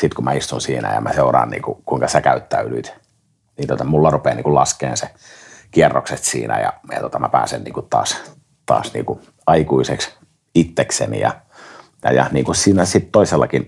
[0.00, 2.94] sit kun mä istun siinä ja mä seuraan niin kuin, kuinka sä käyttäydyt,
[3.58, 5.10] niin tota, mulla rupeaa niin kuin, laskeen se
[5.70, 8.16] kierrokset siinä ja, ja tota, mä pääsen niin kuin, taas,
[8.66, 10.10] taas niin kuin, aikuiseksi
[10.54, 11.32] itsekseni ja,
[12.06, 13.66] ja, ja niin kuin siinä sitten toisellakin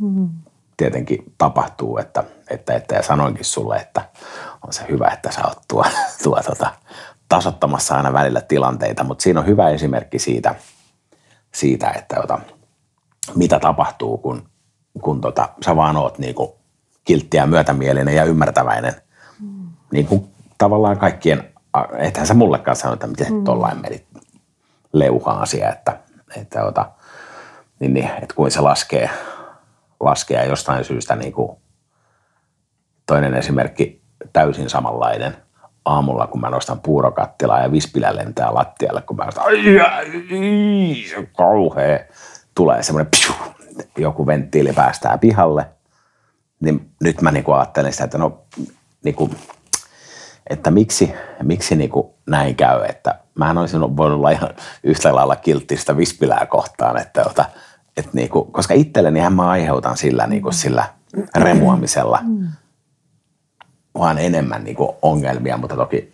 [0.00, 0.28] mm.
[0.76, 4.08] tietenkin tapahtuu, että, että, että ja sanoinkin sulle, että
[4.66, 5.84] on se hyvä, että sä oot tuo,
[6.22, 6.70] tuo tota,
[7.28, 10.54] tasottamassa aina välillä tilanteita, mutta siinä on hyvä esimerkki siitä,
[11.54, 12.38] siitä että jota,
[13.34, 14.48] mitä tapahtuu, kun,
[15.02, 16.56] kun tota, sä vaan oot niinku
[17.04, 18.94] kiltti ja myötämielinen ja ymmärtäväinen.
[19.40, 19.68] Mm.
[19.92, 21.52] Niin kuin tavallaan kaikkien,
[21.98, 23.44] ethän sä mullekaan sano, että miten mm.
[23.44, 24.06] tollain menit
[24.92, 25.98] leuhaan asia, että,
[26.36, 26.90] että, jota,
[27.84, 29.10] niin, niin, että kuin se laskee,
[30.00, 31.58] laskee jostain syystä niin kuin
[33.06, 35.36] toinen esimerkki täysin samanlainen
[35.84, 40.06] aamulla, kun mä nostan puurokattilaa ja vispilä lentää lattialle, kun mä nostan, ai, ai,
[41.10, 41.98] se kauhea.
[42.54, 43.10] Tulee semmoinen
[43.98, 45.66] joku venttiili päästää pihalle.
[46.60, 48.42] Niin nyt mä niinku ajattelen sitä, että no,
[49.04, 49.30] niinku,
[50.50, 54.50] että miksi, miksi niinku näin käy, että mä olisin voinut olla ihan
[54.82, 57.44] yhtä lailla kilttistä vispilää kohtaan, että, ota,
[57.96, 60.84] että niinku, koska itselleni mä aiheutan sillä, niinku, sillä
[61.36, 62.48] remuamisella mm
[63.98, 66.12] vaan enemmän niin kuin ongelmia, mutta toki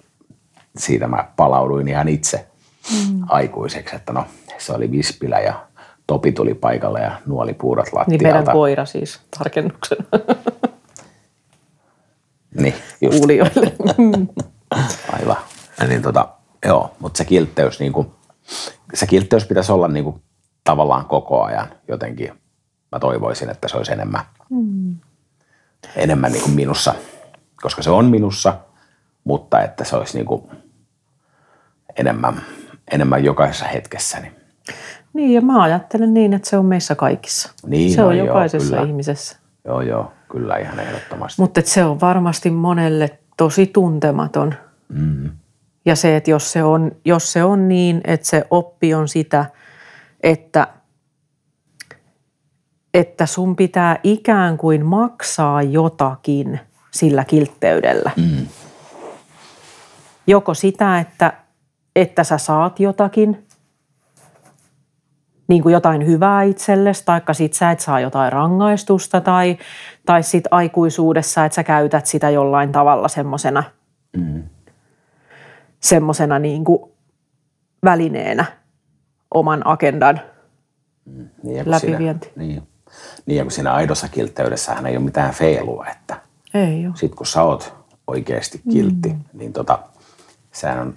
[0.78, 2.46] siitä mä palauduin ihan itse
[2.92, 3.20] mm.
[3.28, 4.24] aikuiseksi, että no
[4.58, 5.66] se oli Vispilä ja
[6.06, 8.10] Topi tuli paikalle ja nuoli puurot lattialta.
[8.10, 9.98] Niin meidän koira siis, tarkennuksen.
[12.60, 13.18] niin, just.
[13.18, 13.72] Kuulijoille.
[15.12, 15.36] Aivan.
[15.80, 16.28] Ja niin tota,
[16.66, 18.10] joo, mutta se kiltteys, niin kuin,
[18.94, 20.22] se kiltteys pitäisi olla niin kuin,
[20.64, 22.32] tavallaan koko ajan jotenkin.
[22.92, 24.96] Mä toivoisin, että se olisi enemmän, mm.
[25.96, 26.94] enemmän niin kuin minussa–
[27.62, 28.54] koska se on minussa,
[29.24, 30.42] mutta että se olisi niin kuin
[31.96, 32.42] enemmän,
[32.92, 34.20] enemmän jokaisessa hetkessä.
[34.20, 34.32] Niin.
[35.12, 37.50] niin, ja mä ajattelen niin, että se on meissä kaikissa.
[37.66, 38.88] Niin, se no on joo, jokaisessa kyllä.
[38.88, 39.36] ihmisessä.
[39.64, 41.42] Joo, joo, kyllä ihan ehdottomasti.
[41.42, 44.54] Mutta se on varmasti monelle tosi tuntematon.
[44.88, 45.30] Mm.
[45.84, 49.44] Ja se, että jos se, on, jos se on niin, että se oppi on sitä,
[50.22, 50.66] että,
[52.94, 58.10] että sun pitää ikään kuin maksaa jotakin– sillä kiltteydellä.
[58.16, 58.46] Mm.
[60.26, 61.32] Joko sitä, että,
[61.96, 63.46] että sä saat jotakin,
[65.48, 69.58] niin kuin jotain hyvää itsellesi, taikka sit sä et saa jotain rangaistusta, tai,
[70.06, 73.62] tai sit aikuisuudessa, että sä käytät sitä jollain tavalla semmosena,
[74.16, 74.42] mm.
[75.80, 76.92] semmosena niin kuin
[77.84, 78.44] välineenä
[79.34, 80.20] oman agendan
[81.04, 81.28] mm.
[81.42, 82.26] niin, läpivienti.
[82.26, 82.62] Siinä, niin.
[83.26, 86.20] niin, ja kun siinä aidossa kiltteydessähän ei ole mitään feilua, että–
[86.54, 86.96] ei ole.
[86.96, 87.74] Sitten kun sä oot
[88.06, 89.20] oikeasti kiltti, mm.
[89.32, 89.78] niin tota,
[90.52, 90.94] sehän on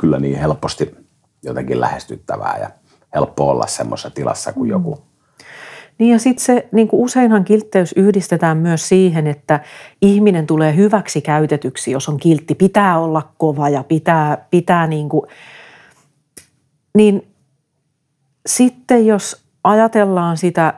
[0.00, 0.94] kyllä niin helposti
[1.42, 2.70] jotenkin lähestyttävää ja
[3.14, 4.70] helppo olla semmoisessa tilassa kuin mm.
[4.70, 5.02] joku.
[5.98, 9.60] Niin ja sitten se, niin kuin useinhan kiltteys yhdistetään myös siihen, että
[10.02, 12.54] ihminen tulee hyväksi käytetyksi, jos on kiltti.
[12.54, 15.26] Pitää olla kova ja pitää, pitää niin kuin,
[16.94, 17.29] niin
[18.46, 20.74] sitten jos ajatellaan sitä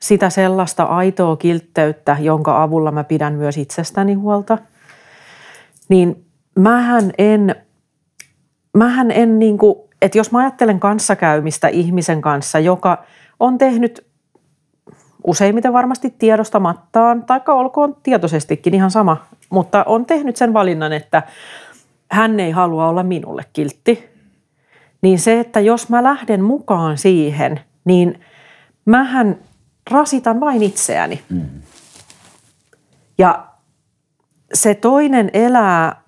[0.00, 4.58] sitä sellaista aitoa kiltteyttä, jonka avulla mä pidän myös itsestäni huolta,
[5.88, 6.26] niin
[6.58, 7.54] mähän en,
[8.76, 13.04] mähän en niin kuin, että jos mä ajattelen kanssakäymistä ihmisen kanssa, joka
[13.40, 14.06] on tehnyt
[15.24, 21.22] useimmiten varmasti tiedostamattaan, tai olkoon tietoisestikin ihan sama, mutta on tehnyt sen valinnan, että
[22.10, 24.10] hän ei halua olla minulle kiltti,
[25.02, 28.20] niin se, että jos mä lähden mukaan siihen, niin
[28.84, 29.38] mähän
[29.90, 31.22] rasitan vain itseäni.
[31.30, 31.48] Mm.
[33.18, 33.46] Ja
[34.54, 36.02] se toinen elää,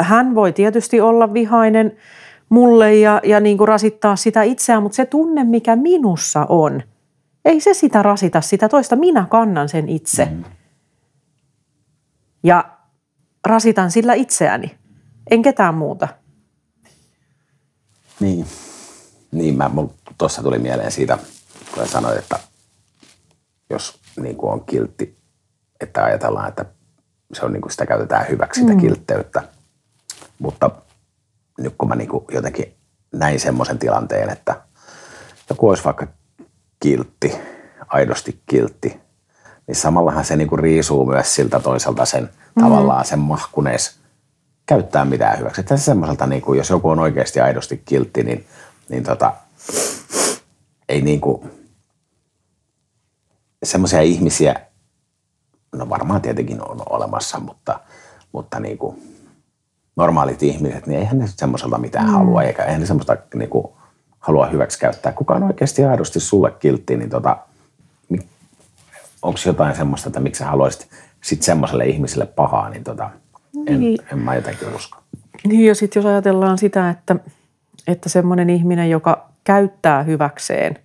[0.00, 1.96] hän voi tietysti olla vihainen
[2.48, 6.82] mulle ja, ja niin kuin rasittaa sitä itseään, mutta se tunne, mikä minussa on,
[7.44, 8.96] ei se sitä rasita sitä toista.
[8.96, 10.24] Minä kannan sen itse.
[10.24, 10.44] Mm.
[12.42, 12.64] Ja
[13.46, 14.74] rasitan sillä itseäni,
[15.30, 16.08] en ketään muuta.
[18.20, 18.46] Niin,
[19.32, 19.70] niin mä,
[20.18, 21.18] tuossa tuli mieleen siitä,
[21.74, 22.38] kun sanoit, että
[23.70, 25.18] jos niin kuin on kiltti,
[25.80, 26.64] että ajatellaan, että
[27.32, 28.80] se on niin kuin sitä käytetään hyväksi sitä mm.
[28.80, 29.42] kiltteyttä.
[30.38, 30.70] Mutta
[31.58, 32.74] nyt kun mä niin kuin jotenkin
[33.12, 34.60] näin semmoisen tilanteen, että
[35.50, 36.06] joku olisi vaikka
[36.80, 37.32] kiltti,
[37.88, 39.00] aidosti kiltti,
[39.66, 42.62] niin samallahan se niinku riisuu myös siltä toiselta sen mm.
[42.62, 43.98] tavallaan sen mahkunees
[44.66, 45.60] käyttää mitään hyväksi.
[45.60, 48.46] Että semmoiselta, niinku, jos joku on oikeasti aidosti kiltti, niin,
[48.88, 49.32] niin tota,
[50.88, 51.46] ei niinku,
[53.62, 54.54] semmoisia ihmisiä,
[55.72, 57.80] no varmaan tietenkin on olemassa, mutta,
[58.32, 58.98] mutta niinku,
[59.96, 62.12] normaalit ihmiset, niin eihän ne semmoiselta mitään mm.
[62.12, 63.76] halua, eikä eihän ne semmoista niinku,
[64.18, 65.12] halua hyväksi käyttää.
[65.12, 67.36] Kuka on oikeasti aidosti sulle kiltti, niin tota,
[69.22, 70.88] onko jotain semmoista, että miksi sä haluaisit
[71.22, 73.10] sit semmoiselle ihmiselle pahaa, niin tota,
[73.66, 73.98] en, niin.
[74.12, 74.98] en mä jotenkin usko.
[75.46, 77.16] Niin ja sitten jos ajatellaan sitä, että,
[77.86, 80.78] että semmoinen ihminen, joka käyttää hyväkseen,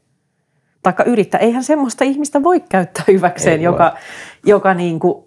[0.83, 3.97] taikka yrittää, eihän semmoista ihmistä voi käyttää hyväkseen, Ei joka,
[4.45, 5.23] joka niin kuin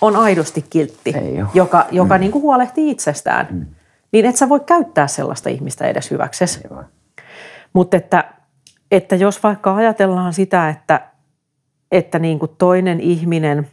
[0.00, 1.14] on aidosti kiltti,
[1.54, 2.20] joka, joka mm.
[2.20, 3.48] niin kuin huolehtii itsestään.
[3.50, 3.66] Mm.
[4.12, 6.60] Niin et sä voi käyttää sellaista ihmistä edes hyväksesi.
[7.72, 8.24] Mutta että,
[8.90, 11.00] että jos vaikka ajatellaan sitä, että,
[11.92, 13.68] että niin kuin toinen ihminen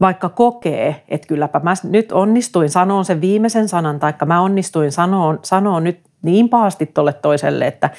[0.00, 5.38] vaikka kokee, että kylläpä mä nyt onnistuin sanoa sen viimeisen sanan, taikka mä onnistuin sanoa,
[5.42, 7.90] sanoa nyt niin pahasti tolle toiselle, että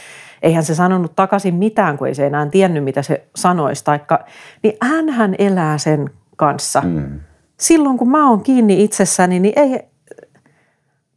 [0.42, 4.20] eihän se sanonut takaisin mitään, kun ei se enää tiennyt, mitä se sanoisi, taikka,
[4.64, 4.78] niin
[5.12, 6.82] hän elää sen kanssa.
[6.82, 7.20] Mm.
[7.60, 9.80] Silloin, kun mä oon kiinni itsessäni, niin ei,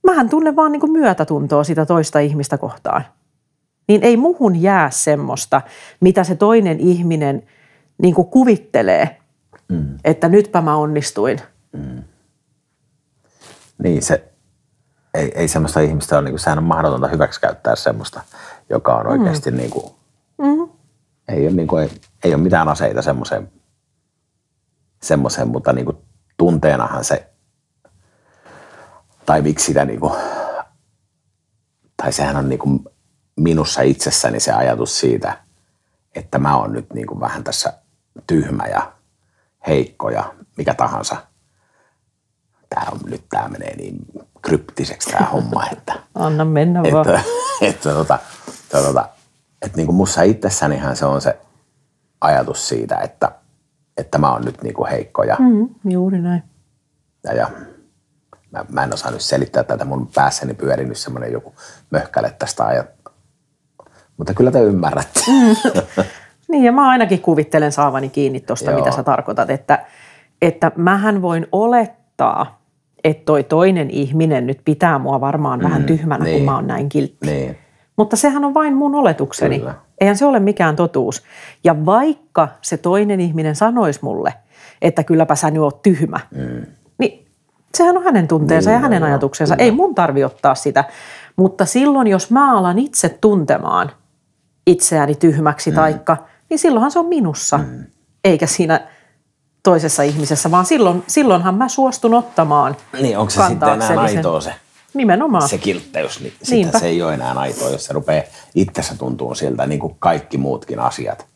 [0.07, 3.05] mähän tunnen vaan niin kuin myötätuntoa sitä toista ihmistä kohtaan.
[3.89, 5.61] Niin ei muhun jää semmoista,
[6.01, 7.43] mitä se toinen ihminen
[8.03, 9.22] niin kuin kuvittelee,
[9.69, 9.99] mm.
[10.05, 11.39] että nytpä mä onnistuin.
[11.73, 12.03] Mm.
[13.83, 14.33] Niin, se,
[15.15, 18.21] ei, ei semmoista ihmistä ole, niin kuin, sehän on mahdotonta hyväksikäyttää semmoista,
[18.71, 19.57] joka on oikeasti mm.
[19.57, 19.95] niin kuin,
[20.39, 20.69] mm.
[21.29, 21.91] ei, ole, niin kuin, ei,
[22.25, 23.53] ei ole mitään aseita semmoiseen,
[25.03, 25.97] semmoiseen mutta niin kuin,
[26.37, 27.33] tunteenahan se
[29.27, 30.13] tai miksi sitä niin kuin,
[31.97, 32.85] tai sehän on niin kuin
[33.37, 35.39] minussa itsessäni se ajatus siitä,
[36.15, 37.73] että mä oon nyt niin kuin vähän tässä
[38.27, 38.93] tyhmä ja
[39.67, 41.17] heikko ja mikä tahansa.
[42.69, 43.97] Tämä on, nyt tämä menee niin
[44.43, 45.95] kryptiseksi tämä homma, että...
[46.15, 47.09] Anna mennä että, vaan.
[47.09, 47.23] Että,
[47.69, 49.09] että, tota, että, tota,
[49.63, 51.39] että niin kuin mussa itsessänihän se on se
[52.21, 53.33] ajatus siitä, että,
[53.97, 55.37] että mä oon nyt niin kuin heikko ja...
[55.39, 56.43] Mm, juuri näin.
[57.25, 57.51] Ja, ja
[58.51, 61.55] mä, mä en osaa nyt selittää tätä, mun päässäni pyörinyt semmoinen joku
[61.91, 62.87] möhkäle tästä ajat.
[64.17, 65.21] Mutta kyllä te ymmärrätte.
[65.29, 65.57] Mm.
[66.53, 69.85] niin ja mä ainakin kuvittelen saavani kiinni tuosta, mitä sä tarkoitat, että,
[70.43, 72.63] että mähän voin olettaa,
[73.05, 76.37] että toi toinen ihminen nyt pitää mua varmaan mm, vähän tyhmänä, niin.
[76.37, 77.27] kun mä oon näin kiltti.
[77.27, 77.59] Niin.
[77.97, 79.59] Mutta sehän on vain mun oletukseni.
[79.59, 79.75] Kyllä.
[80.01, 81.23] Eihän se ole mikään totuus.
[81.65, 84.35] Ja vaikka se toinen ihminen sanoisi mulle,
[84.83, 86.67] että kylläpä sä nyt oot tyhmä, mm.
[86.99, 87.27] niin
[87.75, 89.55] sehän on hänen tunteensa niin, ja hänen ajatuksensa.
[89.55, 89.65] Kyllä.
[89.65, 90.85] Ei mun tarvi ottaa sitä.
[91.37, 93.91] Mutta silloin, jos mä alan itse tuntemaan
[94.67, 95.75] itseäni tyhmäksi mm.
[95.77, 96.17] taikka,
[96.53, 97.85] niin silloinhan se on minussa, mm.
[98.25, 98.89] eikä siinä
[99.63, 104.55] toisessa ihmisessä, vaan silloin, silloinhan mä suostun ottamaan Niin, onko se sitten enää aitoa se?
[104.95, 105.49] Nimenomaan.
[105.49, 109.67] Se kiltteys, niin sitä se ei ole enää aitoa, jos se rupeaa itsessä tuntuu siltä,
[109.67, 111.27] niin kuin kaikki muutkin asiat,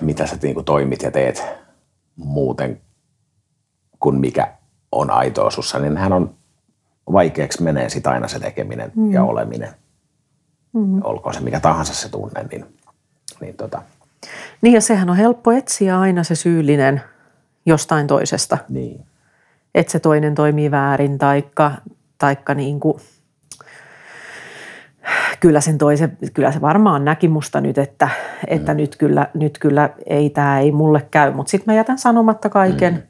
[0.00, 1.44] mitä sä niin kuin toimit ja teet
[2.16, 2.80] muuten
[4.00, 4.52] kuin mikä
[4.92, 6.34] on aitoa sussa, niin hän on
[7.12, 9.12] vaikeaksi menee sitä aina se tekeminen mm.
[9.12, 9.74] ja oleminen.
[10.72, 11.00] Mm.
[11.04, 12.66] Olkoon se mikä tahansa se tunne, niin,
[13.42, 13.82] niin tota.
[14.62, 17.02] Niin ja sehän on helppo etsiä aina se syyllinen
[17.66, 18.58] jostain toisesta.
[18.68, 19.06] Niin.
[19.74, 21.72] Että se toinen toimii väärin taikka,
[22.18, 23.00] taikka niin kuin,
[25.40, 28.08] kyllä sen toisen, kyllä se varmaan näki musta nyt, että,
[28.46, 28.76] että mm.
[28.76, 31.32] nyt, kyllä, nyt kyllä ei tämä ei mulle käy.
[31.32, 33.02] Mutta sitten mä jätän sanomatta kaiken mm.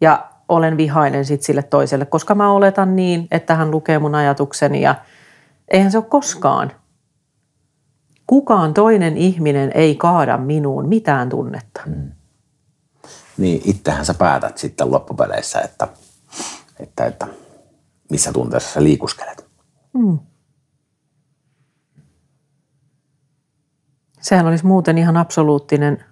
[0.00, 4.80] ja olen vihainen sit sille toiselle, koska mä oletan niin, että hän lukee mun ajatukseni
[4.80, 4.94] ja
[5.68, 6.72] eihän se ole koskaan.
[8.28, 11.80] Kukaan toinen ihminen ei kaada minuun mitään tunnetta.
[11.86, 12.12] Mm.
[13.38, 15.88] Niin, itsehän sä päätät sitten loppupeleissä, että,
[16.80, 17.26] että, että
[18.10, 19.46] missä tunteessa sä liikuskelet.
[19.92, 20.18] Mm.
[24.20, 26.04] Sehän olisi muuten ihan absoluuttinen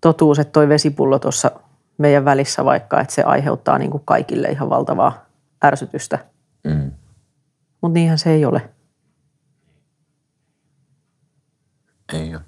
[0.00, 1.50] totuus, että toi vesipullo tuossa
[1.98, 5.24] meidän välissä vaikka, että se aiheuttaa niin kuin kaikille ihan valtavaa
[5.64, 6.18] ärsytystä.
[6.64, 6.92] Mm.
[7.80, 8.70] Mutta niinhän se ei ole.
[12.12, 12.44] Ei ole.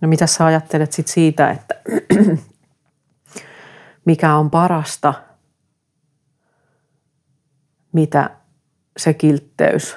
[0.00, 1.74] No mitä sä ajattelet sit siitä, että
[4.06, 5.14] mikä on parasta,
[7.92, 8.36] mitä
[8.96, 9.96] se kiltteys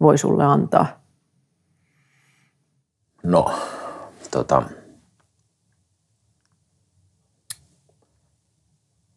[0.00, 1.00] voi sulle antaa?
[3.22, 3.58] No,
[4.30, 4.62] tota,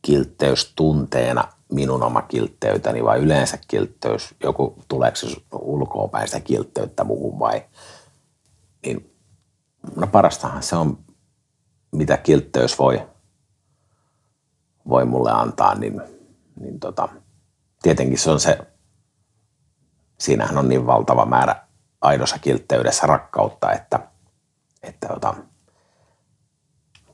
[0.01, 7.39] kiltteys tunteena minun oma kiltteyteni vai yleensä kiltteys, joku tuleeko se ulkoapäin sitä kiltteyttä muuhun
[7.39, 7.65] vai,
[8.86, 9.15] niin
[9.95, 10.97] no parastahan se on,
[11.91, 13.07] mitä kiltteys voi,
[14.89, 16.01] voi mulle antaa, niin,
[16.59, 17.09] niin tota,
[17.82, 18.57] tietenkin se on se,
[20.17, 21.55] siinähän on niin valtava määrä
[22.01, 23.99] aidossa kiltteydessä rakkautta, että,
[24.84, 25.36] että tota,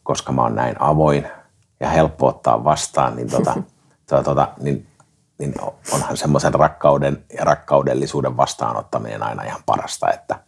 [0.04, 1.28] koska mä oon näin avoin
[1.80, 3.56] ja helppo ottaa vastaan, niin, tota,
[4.06, 4.88] tota, tota, niin,
[5.38, 5.54] niin
[5.94, 10.40] onhan semmoisen rakkauden ja rakkaudellisuuden vastaanottaminen aina ihan parasta, että,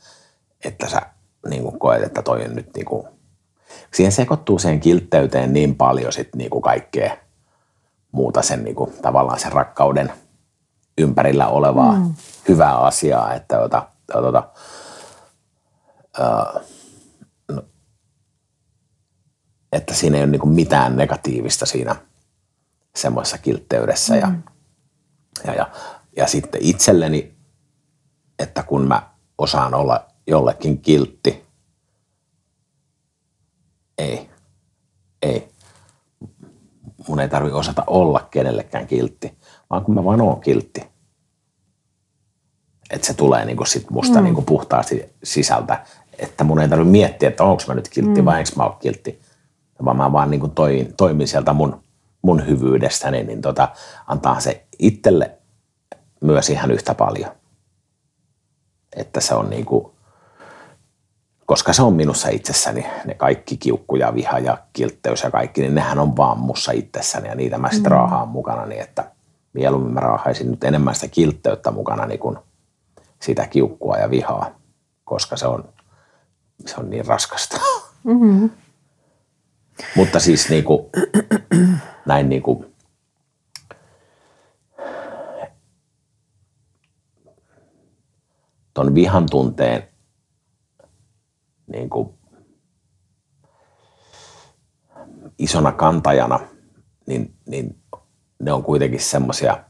[0.65, 1.01] että sä
[1.49, 3.07] niin kuin koet, että toi on nyt niin kuin,
[3.93, 7.17] siihen sekoittuu siihen kiltteyteen niin paljon sit niin kuin kaikkea
[8.11, 10.13] muuta sen niin kuin, tavallaan sen rakkauden
[10.97, 12.13] ympärillä olevaa mm.
[12.47, 14.49] hyvää asiaa, että tota, tota,
[16.19, 16.61] uh,
[17.51, 17.63] no,
[19.71, 21.95] että siinä ei ole niin mitään negatiivista siinä
[22.97, 24.13] semmoisessa kiltteydessä.
[24.13, 24.19] Mm.
[24.19, 24.31] Ja,
[25.45, 25.69] ja, ja,
[26.17, 27.35] ja sitten itselleni,
[28.39, 31.45] että kun mä osaan olla jollekin kiltti,
[33.97, 34.29] ei,
[35.21, 35.47] ei.
[37.07, 39.37] Mun ei tarvi osata olla kenellekään kiltti,
[39.69, 40.83] vaan kun mä vaan oon kiltti.
[42.89, 44.23] Että se tulee niinku sit musta mm.
[44.23, 45.85] niinku puhtaasti sisältä,
[46.19, 48.25] että mun ei tarvitse miettiä, että onko mä nyt kiltti mm.
[48.25, 49.21] vai enkö mä ole kiltti
[49.85, 51.83] vaan mä vaan niin kuin toimin, toimin sieltä mun,
[52.21, 53.69] mun hyvyydestäni, niin tota,
[54.07, 55.31] antaa se itselle
[56.21, 57.31] myös ihan yhtä paljon.
[58.95, 59.85] Että se on niin kuin,
[61.45, 65.75] koska se on minussa itsessäni, ne kaikki kiukku ja viha ja kiltteys ja kaikki, niin
[65.75, 67.95] nehän on vaan mussa itsessäni ja niitä mä sitten mm.
[67.95, 69.11] raahaan mukana, niin että
[69.53, 72.37] mieluummin mä raahaisin nyt enemmän sitä kiltteyttä mukana niin kuin
[73.21, 74.49] sitä kiukkua ja vihaa,
[75.03, 75.69] koska se on,
[76.65, 77.57] se on niin raskasta.
[78.03, 78.49] Mm-hmm.
[79.95, 80.85] Mutta siis niin kuin,
[82.07, 82.75] näin niin kuin,
[88.73, 89.87] ton vihan tunteen
[91.67, 92.09] niin kuin,
[95.39, 96.39] isona kantajana,
[97.05, 97.81] niin, niin
[98.39, 99.63] ne on kuitenkin semmoisia,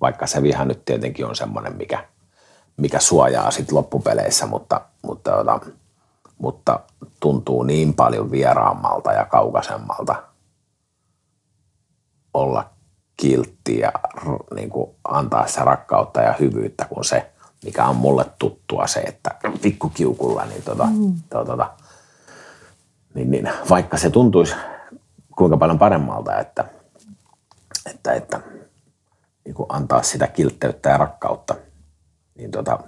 [0.00, 2.08] vaikka se viha nyt tietenkin on semmoinen, mikä,
[2.76, 5.70] mikä suojaa sit loppupeleissä, mutta, mutta, mutta
[6.38, 6.80] mutta
[7.20, 10.22] tuntuu niin paljon vieraammalta ja kaukaisemmalta
[12.34, 12.70] olla
[13.16, 13.92] kiltti ja
[14.54, 17.30] niin kuin antaa sitä rakkautta ja hyvyyttä kuin se,
[17.64, 19.30] mikä on mulle tuttua se, että
[19.62, 21.14] pikkukiukulla, niin, tota, mm.
[21.30, 21.70] to, tota,
[23.14, 24.54] niin, niin, vaikka se tuntuisi
[25.36, 26.64] kuinka paljon paremmalta, että,
[27.90, 28.40] että, että
[29.44, 31.54] niin kuin antaa sitä kiltteyttä ja rakkautta,
[32.34, 32.78] niin tota,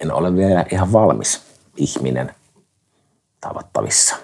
[0.00, 1.42] en ole vielä ihan valmis
[1.76, 2.34] ihminen
[3.40, 4.16] tavattavissa.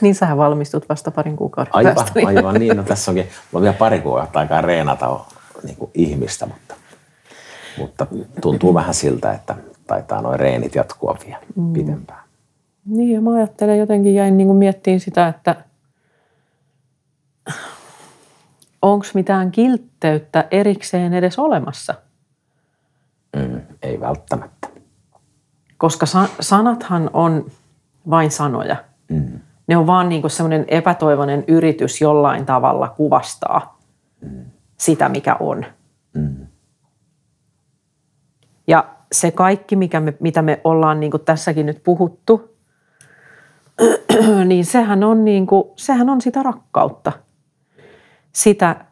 [0.00, 2.12] Niin sähän valmistut vasta parin kuukauden aivan, päästä.
[2.14, 2.28] Niin.
[2.28, 5.20] Aivan niin, no tässä onkin, mulla on vielä pari kuukautta aikaa reenata
[5.62, 6.74] niin kuin ihmistä, mutta,
[7.78, 8.06] mutta
[8.40, 9.54] tuntuu vähän siltä, että
[9.86, 11.72] taitaa noin reenit jatkua vielä mm.
[11.72, 12.22] pidempään.
[12.84, 15.56] Niin ja mä ajattelen jotenkin, jäin niin kuin miettiin sitä, että
[18.82, 21.94] onko mitään kiltteyttä erikseen edes olemassa?
[23.36, 24.68] Mm, ei välttämättä.
[25.76, 26.06] Koska
[26.40, 27.50] sanathan on
[28.10, 28.76] vain sanoja.
[29.08, 29.40] Mm.
[29.66, 33.78] Ne on vaan niin semmoinen epätoivoinen yritys jollain tavalla kuvastaa
[34.20, 34.44] mm.
[34.78, 35.64] sitä, mikä on.
[36.14, 36.46] Mm.
[38.66, 42.56] Ja se kaikki, mikä me, mitä me ollaan niin tässäkin nyt puhuttu,
[44.48, 47.12] niin sehän on, niin kuin, sehän on sitä rakkautta.
[48.32, 48.84] Sitä,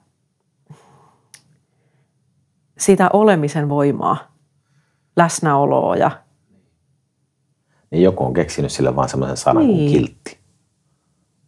[2.78, 4.36] sitä olemisen voimaa,
[5.16, 6.10] läsnäoloa ja
[7.90, 9.76] niin joku on keksinyt sille vaan semmoisen sanan niin.
[9.76, 10.43] kuin kiltti.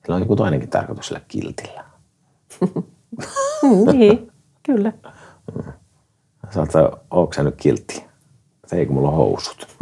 [0.07, 1.85] Sillä on joku toinenkin tarkoitus sillä kiltillä.
[3.93, 4.33] niin,
[4.63, 4.93] kyllä.
[6.51, 8.05] Sä oot, onko sä nyt kiltti?
[8.67, 9.77] Se ei kun mulla on housut.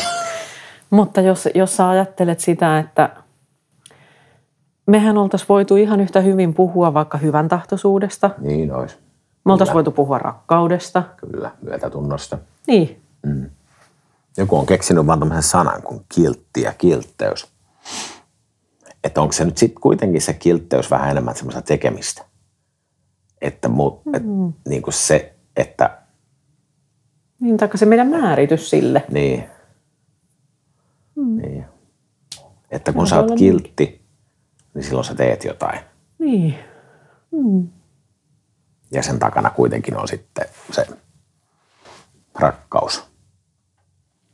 [0.90, 3.16] Mutta jos, jos sä ajattelet sitä, että
[4.86, 8.30] mehän oltaisiin voitu ihan yhtä hyvin puhua vaikka hyvän tahtoisuudesta.
[8.38, 8.96] Niin olisi.
[9.44, 11.02] Me oltaisiin voitu puhua rakkaudesta.
[11.16, 12.38] Kyllä, myötätunnosta.
[12.66, 13.02] Niin.
[13.26, 13.50] Mm.
[14.36, 17.51] Joku on keksinyt vaan tämmöisen sanan kuin kiltti ja kiltteys.
[19.12, 22.24] Että onko se nyt sitten kuitenkin se kiltteys vähän enemmän semmoista tekemistä.
[23.40, 24.14] Että muut, mm.
[24.14, 24.22] et,
[24.68, 25.98] niin kuin se, että...
[27.40, 29.04] Niin, taikka se meidän määritys sille.
[29.10, 29.44] Niin.
[31.16, 31.36] Mm.
[31.36, 31.64] niin.
[32.70, 34.00] Että kun no, sä oot kiltti, niin.
[34.74, 35.80] niin silloin sä teet jotain.
[36.18, 36.54] Niin.
[37.30, 37.68] Mm.
[38.92, 40.86] Ja sen takana kuitenkin on sitten se
[42.34, 43.04] rakkaus.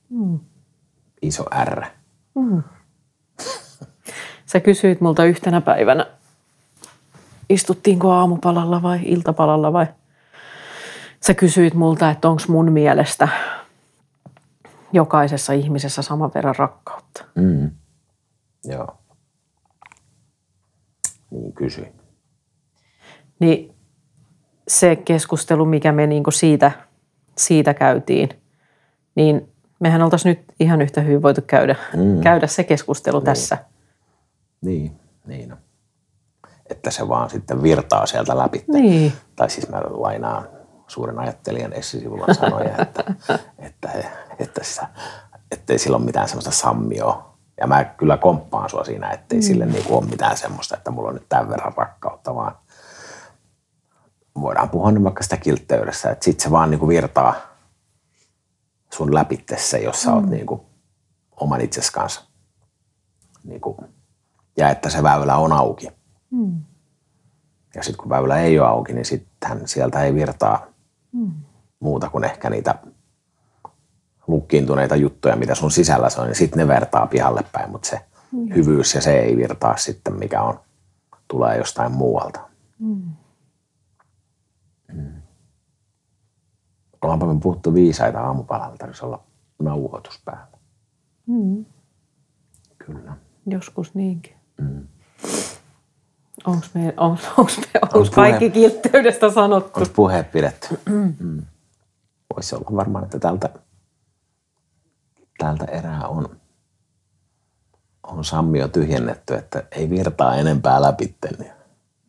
[0.08, 0.38] Mm.
[1.22, 1.84] Iso R.
[2.34, 2.62] Mm.
[4.52, 6.06] Sä kysyit multa yhtenä päivänä
[7.48, 9.86] istuttiinko aamupalalla vai iltapalalla vai
[11.26, 13.28] sä kysyit multa, että onko mun mielestä
[14.92, 17.24] jokaisessa ihmisessä saman verran rakkautta.
[17.34, 17.70] Mm.
[18.64, 18.98] Joo.
[21.30, 21.92] Niin kysyin.
[23.40, 23.74] Niin
[24.68, 26.72] se keskustelu, mikä me niinku siitä,
[27.38, 28.28] siitä käytiin,
[29.14, 32.20] niin mehän oltaisiin nyt ihan yhtä hyvin voitu käydä, mm.
[32.20, 33.24] käydä se keskustelu niin.
[33.24, 33.58] tässä.
[34.60, 35.56] Niin, niin.
[36.70, 38.64] Että se vaan sitten virtaa sieltä läpi.
[38.68, 39.12] Niin.
[39.36, 40.48] Tai siis mä lainaan
[40.86, 43.04] suuren ajattelijan Essi Sivulan sanoja, että,
[43.58, 43.90] että,
[44.38, 44.88] että, sitä,
[45.50, 47.38] ettei sillä ole mitään semmoista sammioa.
[47.60, 49.42] Ja mä kyllä komppaan sua siinä, ettei mm.
[49.42, 52.56] sille niinku ole mitään semmoista, että mulla on nyt tämän verran rakkautta, vaan
[54.40, 57.34] voidaan puhua nyt vaikka sitä kiltteydestä, että sit se vaan niinku virtaa
[58.92, 60.16] sun läpitte se, jos sä mm.
[60.16, 60.66] oot niinku
[61.36, 62.24] oman itsesi kanssa.
[63.44, 63.84] Niinku,
[64.58, 65.88] ja että se väylä on auki.
[66.30, 66.60] Mm.
[67.74, 70.66] Ja sitten kun väylä ei ole auki, niin sitten sieltä ei virtaa
[71.12, 71.32] mm.
[71.80, 72.74] muuta kuin ehkä niitä
[74.26, 78.00] lukkiintuneita juttuja, mitä sun sisällä se on, niin sitten ne vertaa pihalle päin, mutta se
[78.32, 78.54] mm.
[78.54, 80.60] hyvyys ja se ei virtaa sitten, mikä on,
[81.28, 82.40] tulee jostain muualta.
[82.78, 83.02] Mm.
[84.92, 85.22] Mm.
[87.02, 89.22] Ollaanpa me puhuttu viisaita aamupalalla, tarvitsisi olla
[89.58, 90.58] nauhoitus päällä.
[91.26, 91.64] Mm.
[92.78, 93.16] Kyllä.
[93.46, 94.37] Joskus niinkin.
[94.58, 94.86] Mm.
[96.46, 99.80] Onko me, onks, onks me, onks onks kaikki puhe, kiltteydestä sanottu?
[99.80, 100.80] Onko puheet pidetty?
[101.20, 101.42] mm.
[102.34, 103.48] Voisi olla varmaan, että tältä,
[105.38, 106.28] tältä erää on,
[108.02, 111.14] on sammio tyhjennetty, että ei virtaa enempää läpi.
[111.38, 111.52] Niin,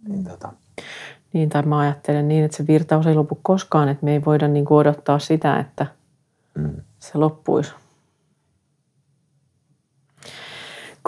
[0.08, 0.54] niin, tota.
[1.34, 4.48] niin, tai mä ajattelen niin, että se virtaus ei lopu koskaan, että me ei voida
[4.48, 5.86] niin odottaa sitä, että
[6.56, 6.76] mm.
[7.00, 7.74] se loppuisi.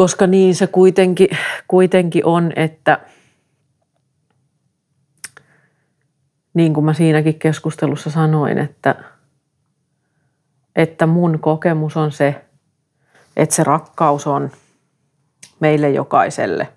[0.02, 1.28] Koska niin se kuitenkin,
[1.68, 3.00] kuitenkin on, että
[6.54, 8.96] niin kuin mä siinäkin keskustelussa sanoin, että,
[10.76, 12.46] että mun kokemus on se,
[13.38, 14.52] että se rakkaus on
[15.60, 16.68] meille jokaiselle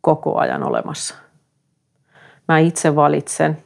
[0.00, 1.14] koko ajan olemassa.
[2.48, 3.62] Mä itse valitsen,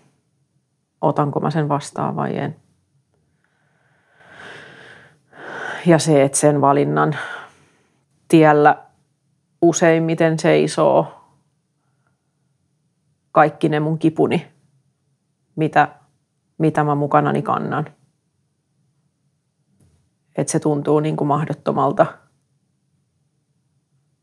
[1.00, 2.56] otanko mä sen vastaan vai en.
[5.86, 7.16] Ja se, että sen valinnan
[8.30, 8.84] tiellä
[9.62, 11.06] useimmiten seisoo
[13.32, 14.46] kaikki ne mun kipuni,
[15.56, 15.88] mitä,
[16.58, 17.86] mitä mä mukanani kannan.
[20.36, 22.06] Että se tuntuu niin kuin mahdottomalta.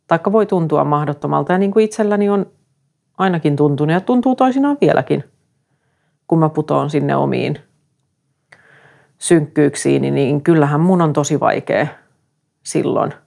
[0.07, 2.45] Taikka voi tuntua mahdottomalta ja niin kuin itselläni on
[3.17, 5.23] ainakin tuntunut ja tuntuu toisinaan vieläkin,
[6.27, 7.59] kun mä putoon sinne omiin
[9.17, 11.87] synkkyyksiin, niin kyllähän mun on tosi vaikea
[12.63, 13.13] silloin–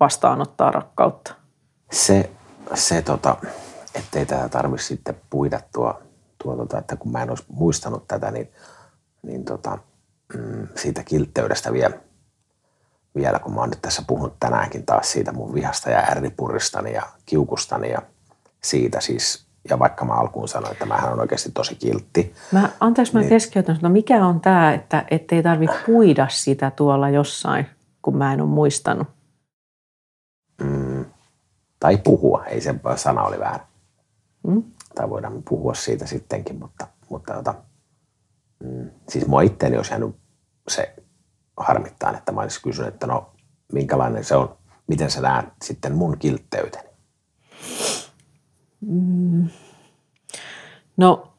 [0.00, 1.34] vastaanottaa rakkautta.
[1.92, 2.30] Se,
[2.74, 3.36] se tota,
[3.94, 6.02] ettei tätä tarvitse sitten puida tuo,
[6.42, 8.52] tuo tota, että kun mä en olisi muistanut tätä, niin,
[9.22, 9.78] niin tota,
[10.34, 11.94] mm, siitä kiltteydestä vielä,
[13.16, 17.02] vielä, kun mä oon nyt tässä puhunut tänäänkin taas siitä mun vihasta ja ärripuristani ja
[17.26, 18.02] kiukustani ja
[18.62, 22.34] siitä siis, ja vaikka mä alkuun sanoin, että mähän on oikeasti tosi kiltti.
[22.52, 27.08] Mä, anteeksi, mä niin, keskeytän, no mikä on tämä, että ei tarvitse puida sitä tuolla
[27.08, 27.66] jossain,
[28.02, 29.15] kun mä en ole muistanut?
[30.60, 31.04] Mm,
[31.80, 33.66] tai puhua, ei se sana oli väärä.
[34.46, 34.62] Mm.
[34.94, 37.54] Tai voidaan puhua siitä sittenkin, mutta, mutta tota,
[38.64, 40.16] mm, siis mua itteeni olisi jäänyt
[40.68, 40.94] se
[41.56, 43.30] harmittaa, että mä olisin kysynyt, että no
[43.72, 46.88] minkälainen se on, miten sä näet sitten mun kiltteyteni?
[48.80, 49.48] Mm.
[50.96, 51.35] No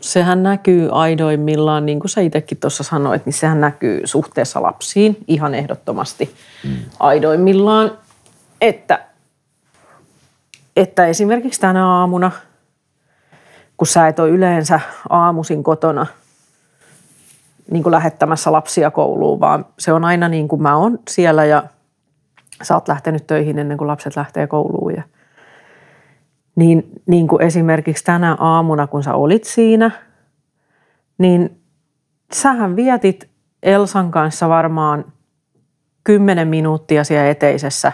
[0.00, 5.54] sehän näkyy aidoimmillaan, niin kuin sä itsekin tuossa sanoit, niin sehän näkyy suhteessa lapsiin ihan
[5.54, 6.34] ehdottomasti
[6.64, 6.76] mm.
[7.00, 7.98] aidoimmillaan.
[8.60, 9.06] Että,
[10.76, 12.30] että esimerkiksi tänä aamuna,
[13.76, 16.06] kun sä et ole yleensä aamusin kotona
[17.70, 21.62] niin kuin lähettämässä lapsia kouluun, vaan se on aina niin kuin mä oon siellä ja
[22.62, 25.02] sä oot lähtenyt töihin ennen kuin lapset lähtee kouluun ja–
[26.56, 29.90] niin, niin kuin esimerkiksi tänä aamuna, kun sä olit siinä,
[31.18, 31.62] niin
[32.32, 33.30] sähän vietit
[33.62, 35.12] Elsan kanssa varmaan
[36.04, 37.92] kymmenen minuuttia siellä eteisessä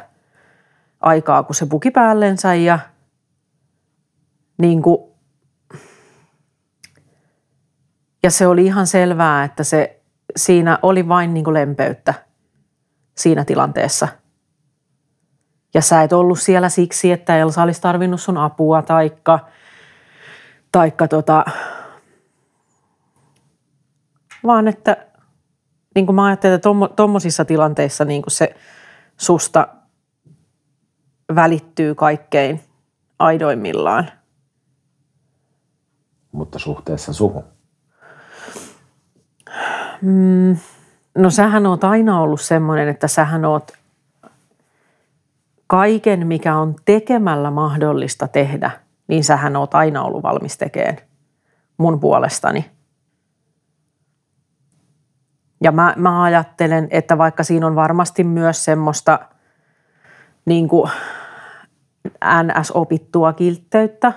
[1.01, 2.79] aikaa, kun se puki päällensä ja
[4.59, 5.11] niin kuin,
[8.23, 10.01] ja se oli ihan selvää, että se,
[10.37, 12.15] siinä oli vain niin kuin lempeyttä
[13.15, 14.09] siinä tilanteessa–
[15.75, 19.39] ja sä et ollut siellä siksi, että Elsa olisi tarvinnut sun apua taikka,
[20.73, 21.45] taikka tota,
[24.47, 25.07] vaan että
[25.95, 28.55] niin kuin mä ajattelen, että tuommoisissa tilanteissa niin kuin se
[29.17, 29.69] susta
[31.35, 32.61] välittyy kaikkein
[33.19, 34.11] aidoimmillaan.
[36.33, 37.45] Mutta suhteessa suhun.
[41.19, 43.73] No sähän oot aina ollut semmoinen, että sähän oot
[45.71, 48.71] kaiken, mikä on tekemällä mahdollista tehdä,
[49.09, 50.97] niin sähän oot aina ollut valmis tekemään
[51.77, 52.71] mun puolestani.
[55.63, 59.19] Ja mä, mä ajattelen, että vaikka siinä on varmasti myös semmoista
[60.45, 60.91] niin kuin
[62.25, 64.13] NS-opittua kiltteyttä,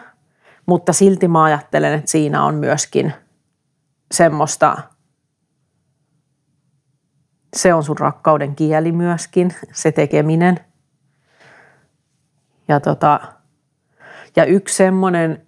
[0.65, 3.13] mutta silti mä ajattelen, että siinä on myöskin
[4.11, 4.77] semmoista,
[7.55, 10.72] se on sun rakkauden kieli myöskin, se tekeminen.
[12.73, 13.19] Ja, tota,
[14.35, 15.47] ja yksi semmoinen,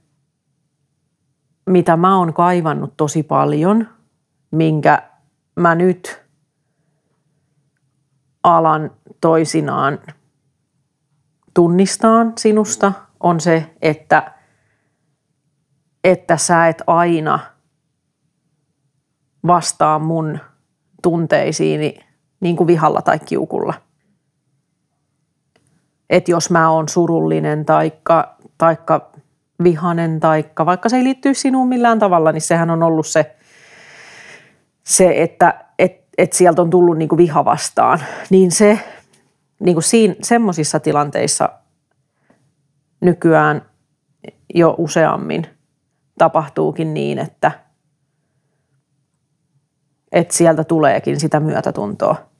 [1.65, 3.87] mitä mä oon kaivannut tosi paljon,
[4.51, 5.09] minkä
[5.55, 6.23] mä nyt
[8.43, 9.99] alan toisinaan
[11.53, 14.31] tunnistaan sinusta, on se, että,
[16.03, 17.39] että sä et aina
[19.47, 20.39] vastaa mun
[21.01, 21.99] tunteisiini
[22.39, 23.73] niin kuin vihalla tai kiukulla.
[26.09, 29.11] Että jos mä oon surullinen taikka, taikka
[29.63, 33.35] vihanen taikka vaikka se ei liittyy sinuun millään tavalla, niin sehän on ollut se,
[34.83, 37.99] se että et, et sieltä on tullut niin kuin viha vastaan.
[38.29, 38.79] Niin se
[39.59, 41.49] niin siinä, semmoisissa tilanteissa
[43.01, 43.61] nykyään
[44.53, 45.47] jo useammin
[46.17, 47.51] tapahtuukin niin, että,
[50.11, 52.34] että sieltä tuleekin sitä myötätuntoa.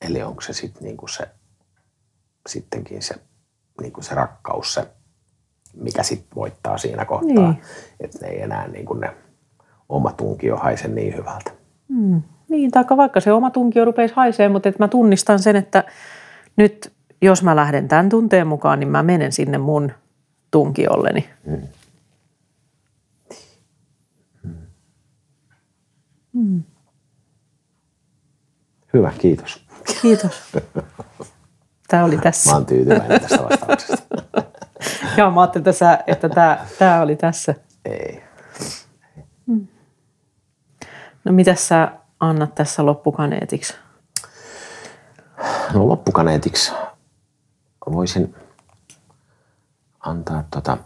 [0.00, 1.28] Eli onko se sitten niinku se,
[2.48, 3.14] sittenkin se,
[3.80, 4.86] niinku se rakkaus, se,
[5.76, 7.62] mikä sitten voittaa siinä kohtaa, Niin.
[8.00, 9.14] että ne ei enää niinku ne
[9.88, 11.50] oma tunkio haise niin hyvältä.
[12.48, 15.84] Niin, taikka vaikka se oma tunkio rupeisi haisee, mutta että mä tunnistan sen, että
[16.56, 16.92] nyt
[17.22, 19.92] jos mä lähden tämän tunteen mukaan, niin mä menen sinne mun
[20.50, 21.30] tunkiolleni.
[28.94, 29.67] Hyvä, kiitos.
[30.02, 30.42] Kiitos.
[31.88, 32.50] Tämä oli tässä.
[32.50, 33.96] Mä oon tyytyväinen tästä vastauksesta.
[35.16, 37.54] Joo, mä ajattelin tässä, että tämä, tämä oli tässä.
[37.84, 38.22] ei.
[41.24, 43.74] No mitä sä annat tässä loppukaneetiksi?
[45.74, 46.72] No loppukaneetiksi
[47.92, 48.34] voisin
[50.00, 50.78] antaa tota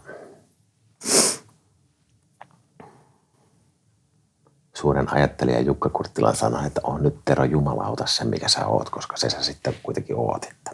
[4.83, 9.17] suuren ajattelijan Jukka Kurttilan sana, että on nyt Tero jumalauta sen, mikä sä oot, koska
[9.17, 10.43] se sä sitten kuitenkin oot.
[10.43, 10.71] Että.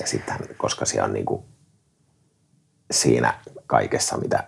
[0.00, 1.44] Ja sitten, koska se on niinku
[2.90, 3.34] siinä
[3.66, 4.44] kaikessa, mitä,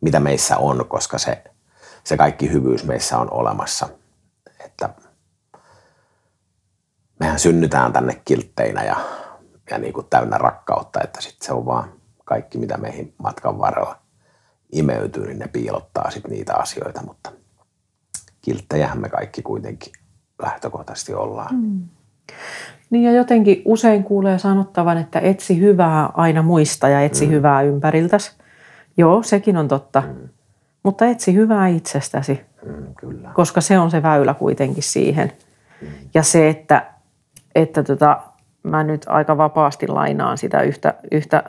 [0.00, 1.44] mitä meissä on, koska se,
[2.04, 3.88] se kaikki hyvyys meissä on olemassa.
[4.64, 4.88] Että
[7.20, 8.96] mehän synnytään tänne kiltteinä ja,
[9.70, 11.92] ja niin kuin täynnä rakkautta, että sitten se on vaan
[12.24, 13.98] kaikki, mitä meihin matkan varrella
[14.72, 17.43] imeytyy, niin ne piilottaa sitten niitä asioita, mutta
[18.44, 19.92] kilttejähän me kaikki kuitenkin
[20.42, 21.54] lähtökohtaisesti ollaan.
[21.54, 21.80] Mm.
[22.90, 27.32] Niin ja jotenkin usein kuulee sanottavan, että etsi hyvää aina muista ja etsi mm.
[27.32, 28.32] hyvää ympäriltäsi.
[28.96, 30.00] Joo, sekin on totta.
[30.06, 30.28] Mm.
[30.82, 33.30] Mutta etsi hyvää itsestäsi, Mm, kyllä.
[33.34, 35.32] koska se on se väylä kuitenkin siihen.
[36.14, 36.86] Ja se, että,
[37.54, 38.20] että tota,
[38.62, 41.44] mä nyt aika vapaasti lainaan sitä yhtä, yhtä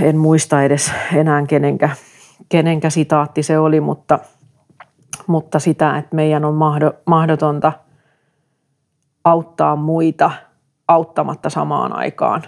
[0.00, 1.90] en muista edes enää kenenkä,
[2.48, 4.18] kenenkä sitaatti se oli, mutta,
[5.32, 7.72] mutta sitä, että meidän on mahdo, mahdotonta
[9.24, 10.30] auttaa muita
[10.88, 12.42] auttamatta samaan aikaan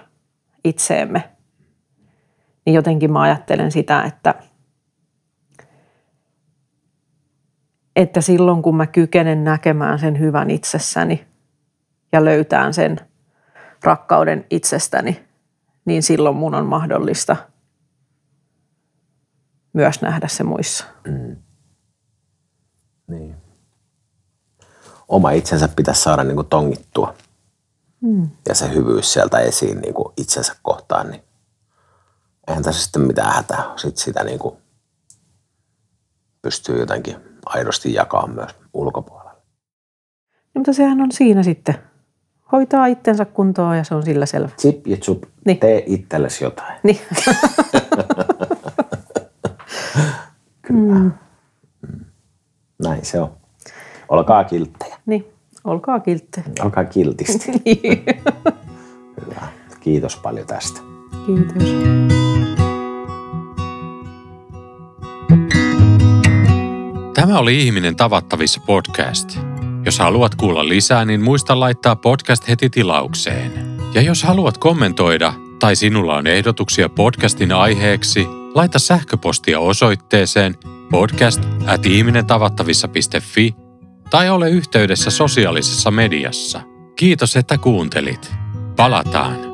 [0.64, 1.30] itseemme.
[2.66, 4.34] Niin jotenkin mä ajattelen sitä, että,
[7.96, 11.26] että silloin kun mä kykenen näkemään sen hyvän itsessäni
[12.12, 13.00] ja löytään sen
[13.84, 15.24] rakkauden itsestäni,
[15.84, 17.36] niin silloin mun on mahdollista
[19.72, 20.84] myös nähdä se muissa.
[23.06, 23.36] Niin.
[25.08, 27.14] Oma itsensä pitäisi saada niin kuin tongittua.
[28.00, 28.28] Mm.
[28.48, 31.22] Ja se hyvyys sieltä esiin niin kuin itsensä kohtaan, niin
[32.48, 33.72] eihän tässä sitten mitään hätää.
[33.76, 34.56] Sitten sitä niin kuin
[36.42, 39.30] pystyy jotenkin aidosti jakamaan myös ulkopuolelle.
[40.54, 41.74] Ja, mutta sehän on siinä sitten.
[42.52, 44.48] Hoitaa itsensä kuntoon ja se on sillä selvä.
[44.60, 45.58] Zip ja zup, Niin.
[45.58, 46.80] tee itsellesi jotain.
[46.82, 47.00] Niin.
[52.84, 53.30] Näin se on.
[54.08, 54.96] Olkaa kilttejä.
[55.06, 55.24] niin.
[55.64, 56.46] Olkaa kilttejä.
[56.62, 57.52] Olkaa kiltisti.
[57.64, 58.04] Niin.
[59.20, 59.48] Hyvä.
[59.80, 60.80] Kiitos paljon tästä.
[61.26, 61.74] Kiitos.
[67.14, 69.38] Tämä oli Ihminen tavattavissa podcast.
[69.84, 73.52] Jos haluat kuulla lisää, niin muista laittaa podcast heti tilaukseen.
[73.94, 80.54] Ja jos haluat kommentoida tai sinulla on ehdotuksia podcastin aiheeksi, laita sähköpostia osoitteeseen
[80.94, 83.54] podcast at ihminentavattavissa.fi
[84.10, 86.60] tai ole yhteydessä sosiaalisessa mediassa.
[86.96, 88.32] Kiitos, että kuuntelit.
[88.76, 89.53] Palataan.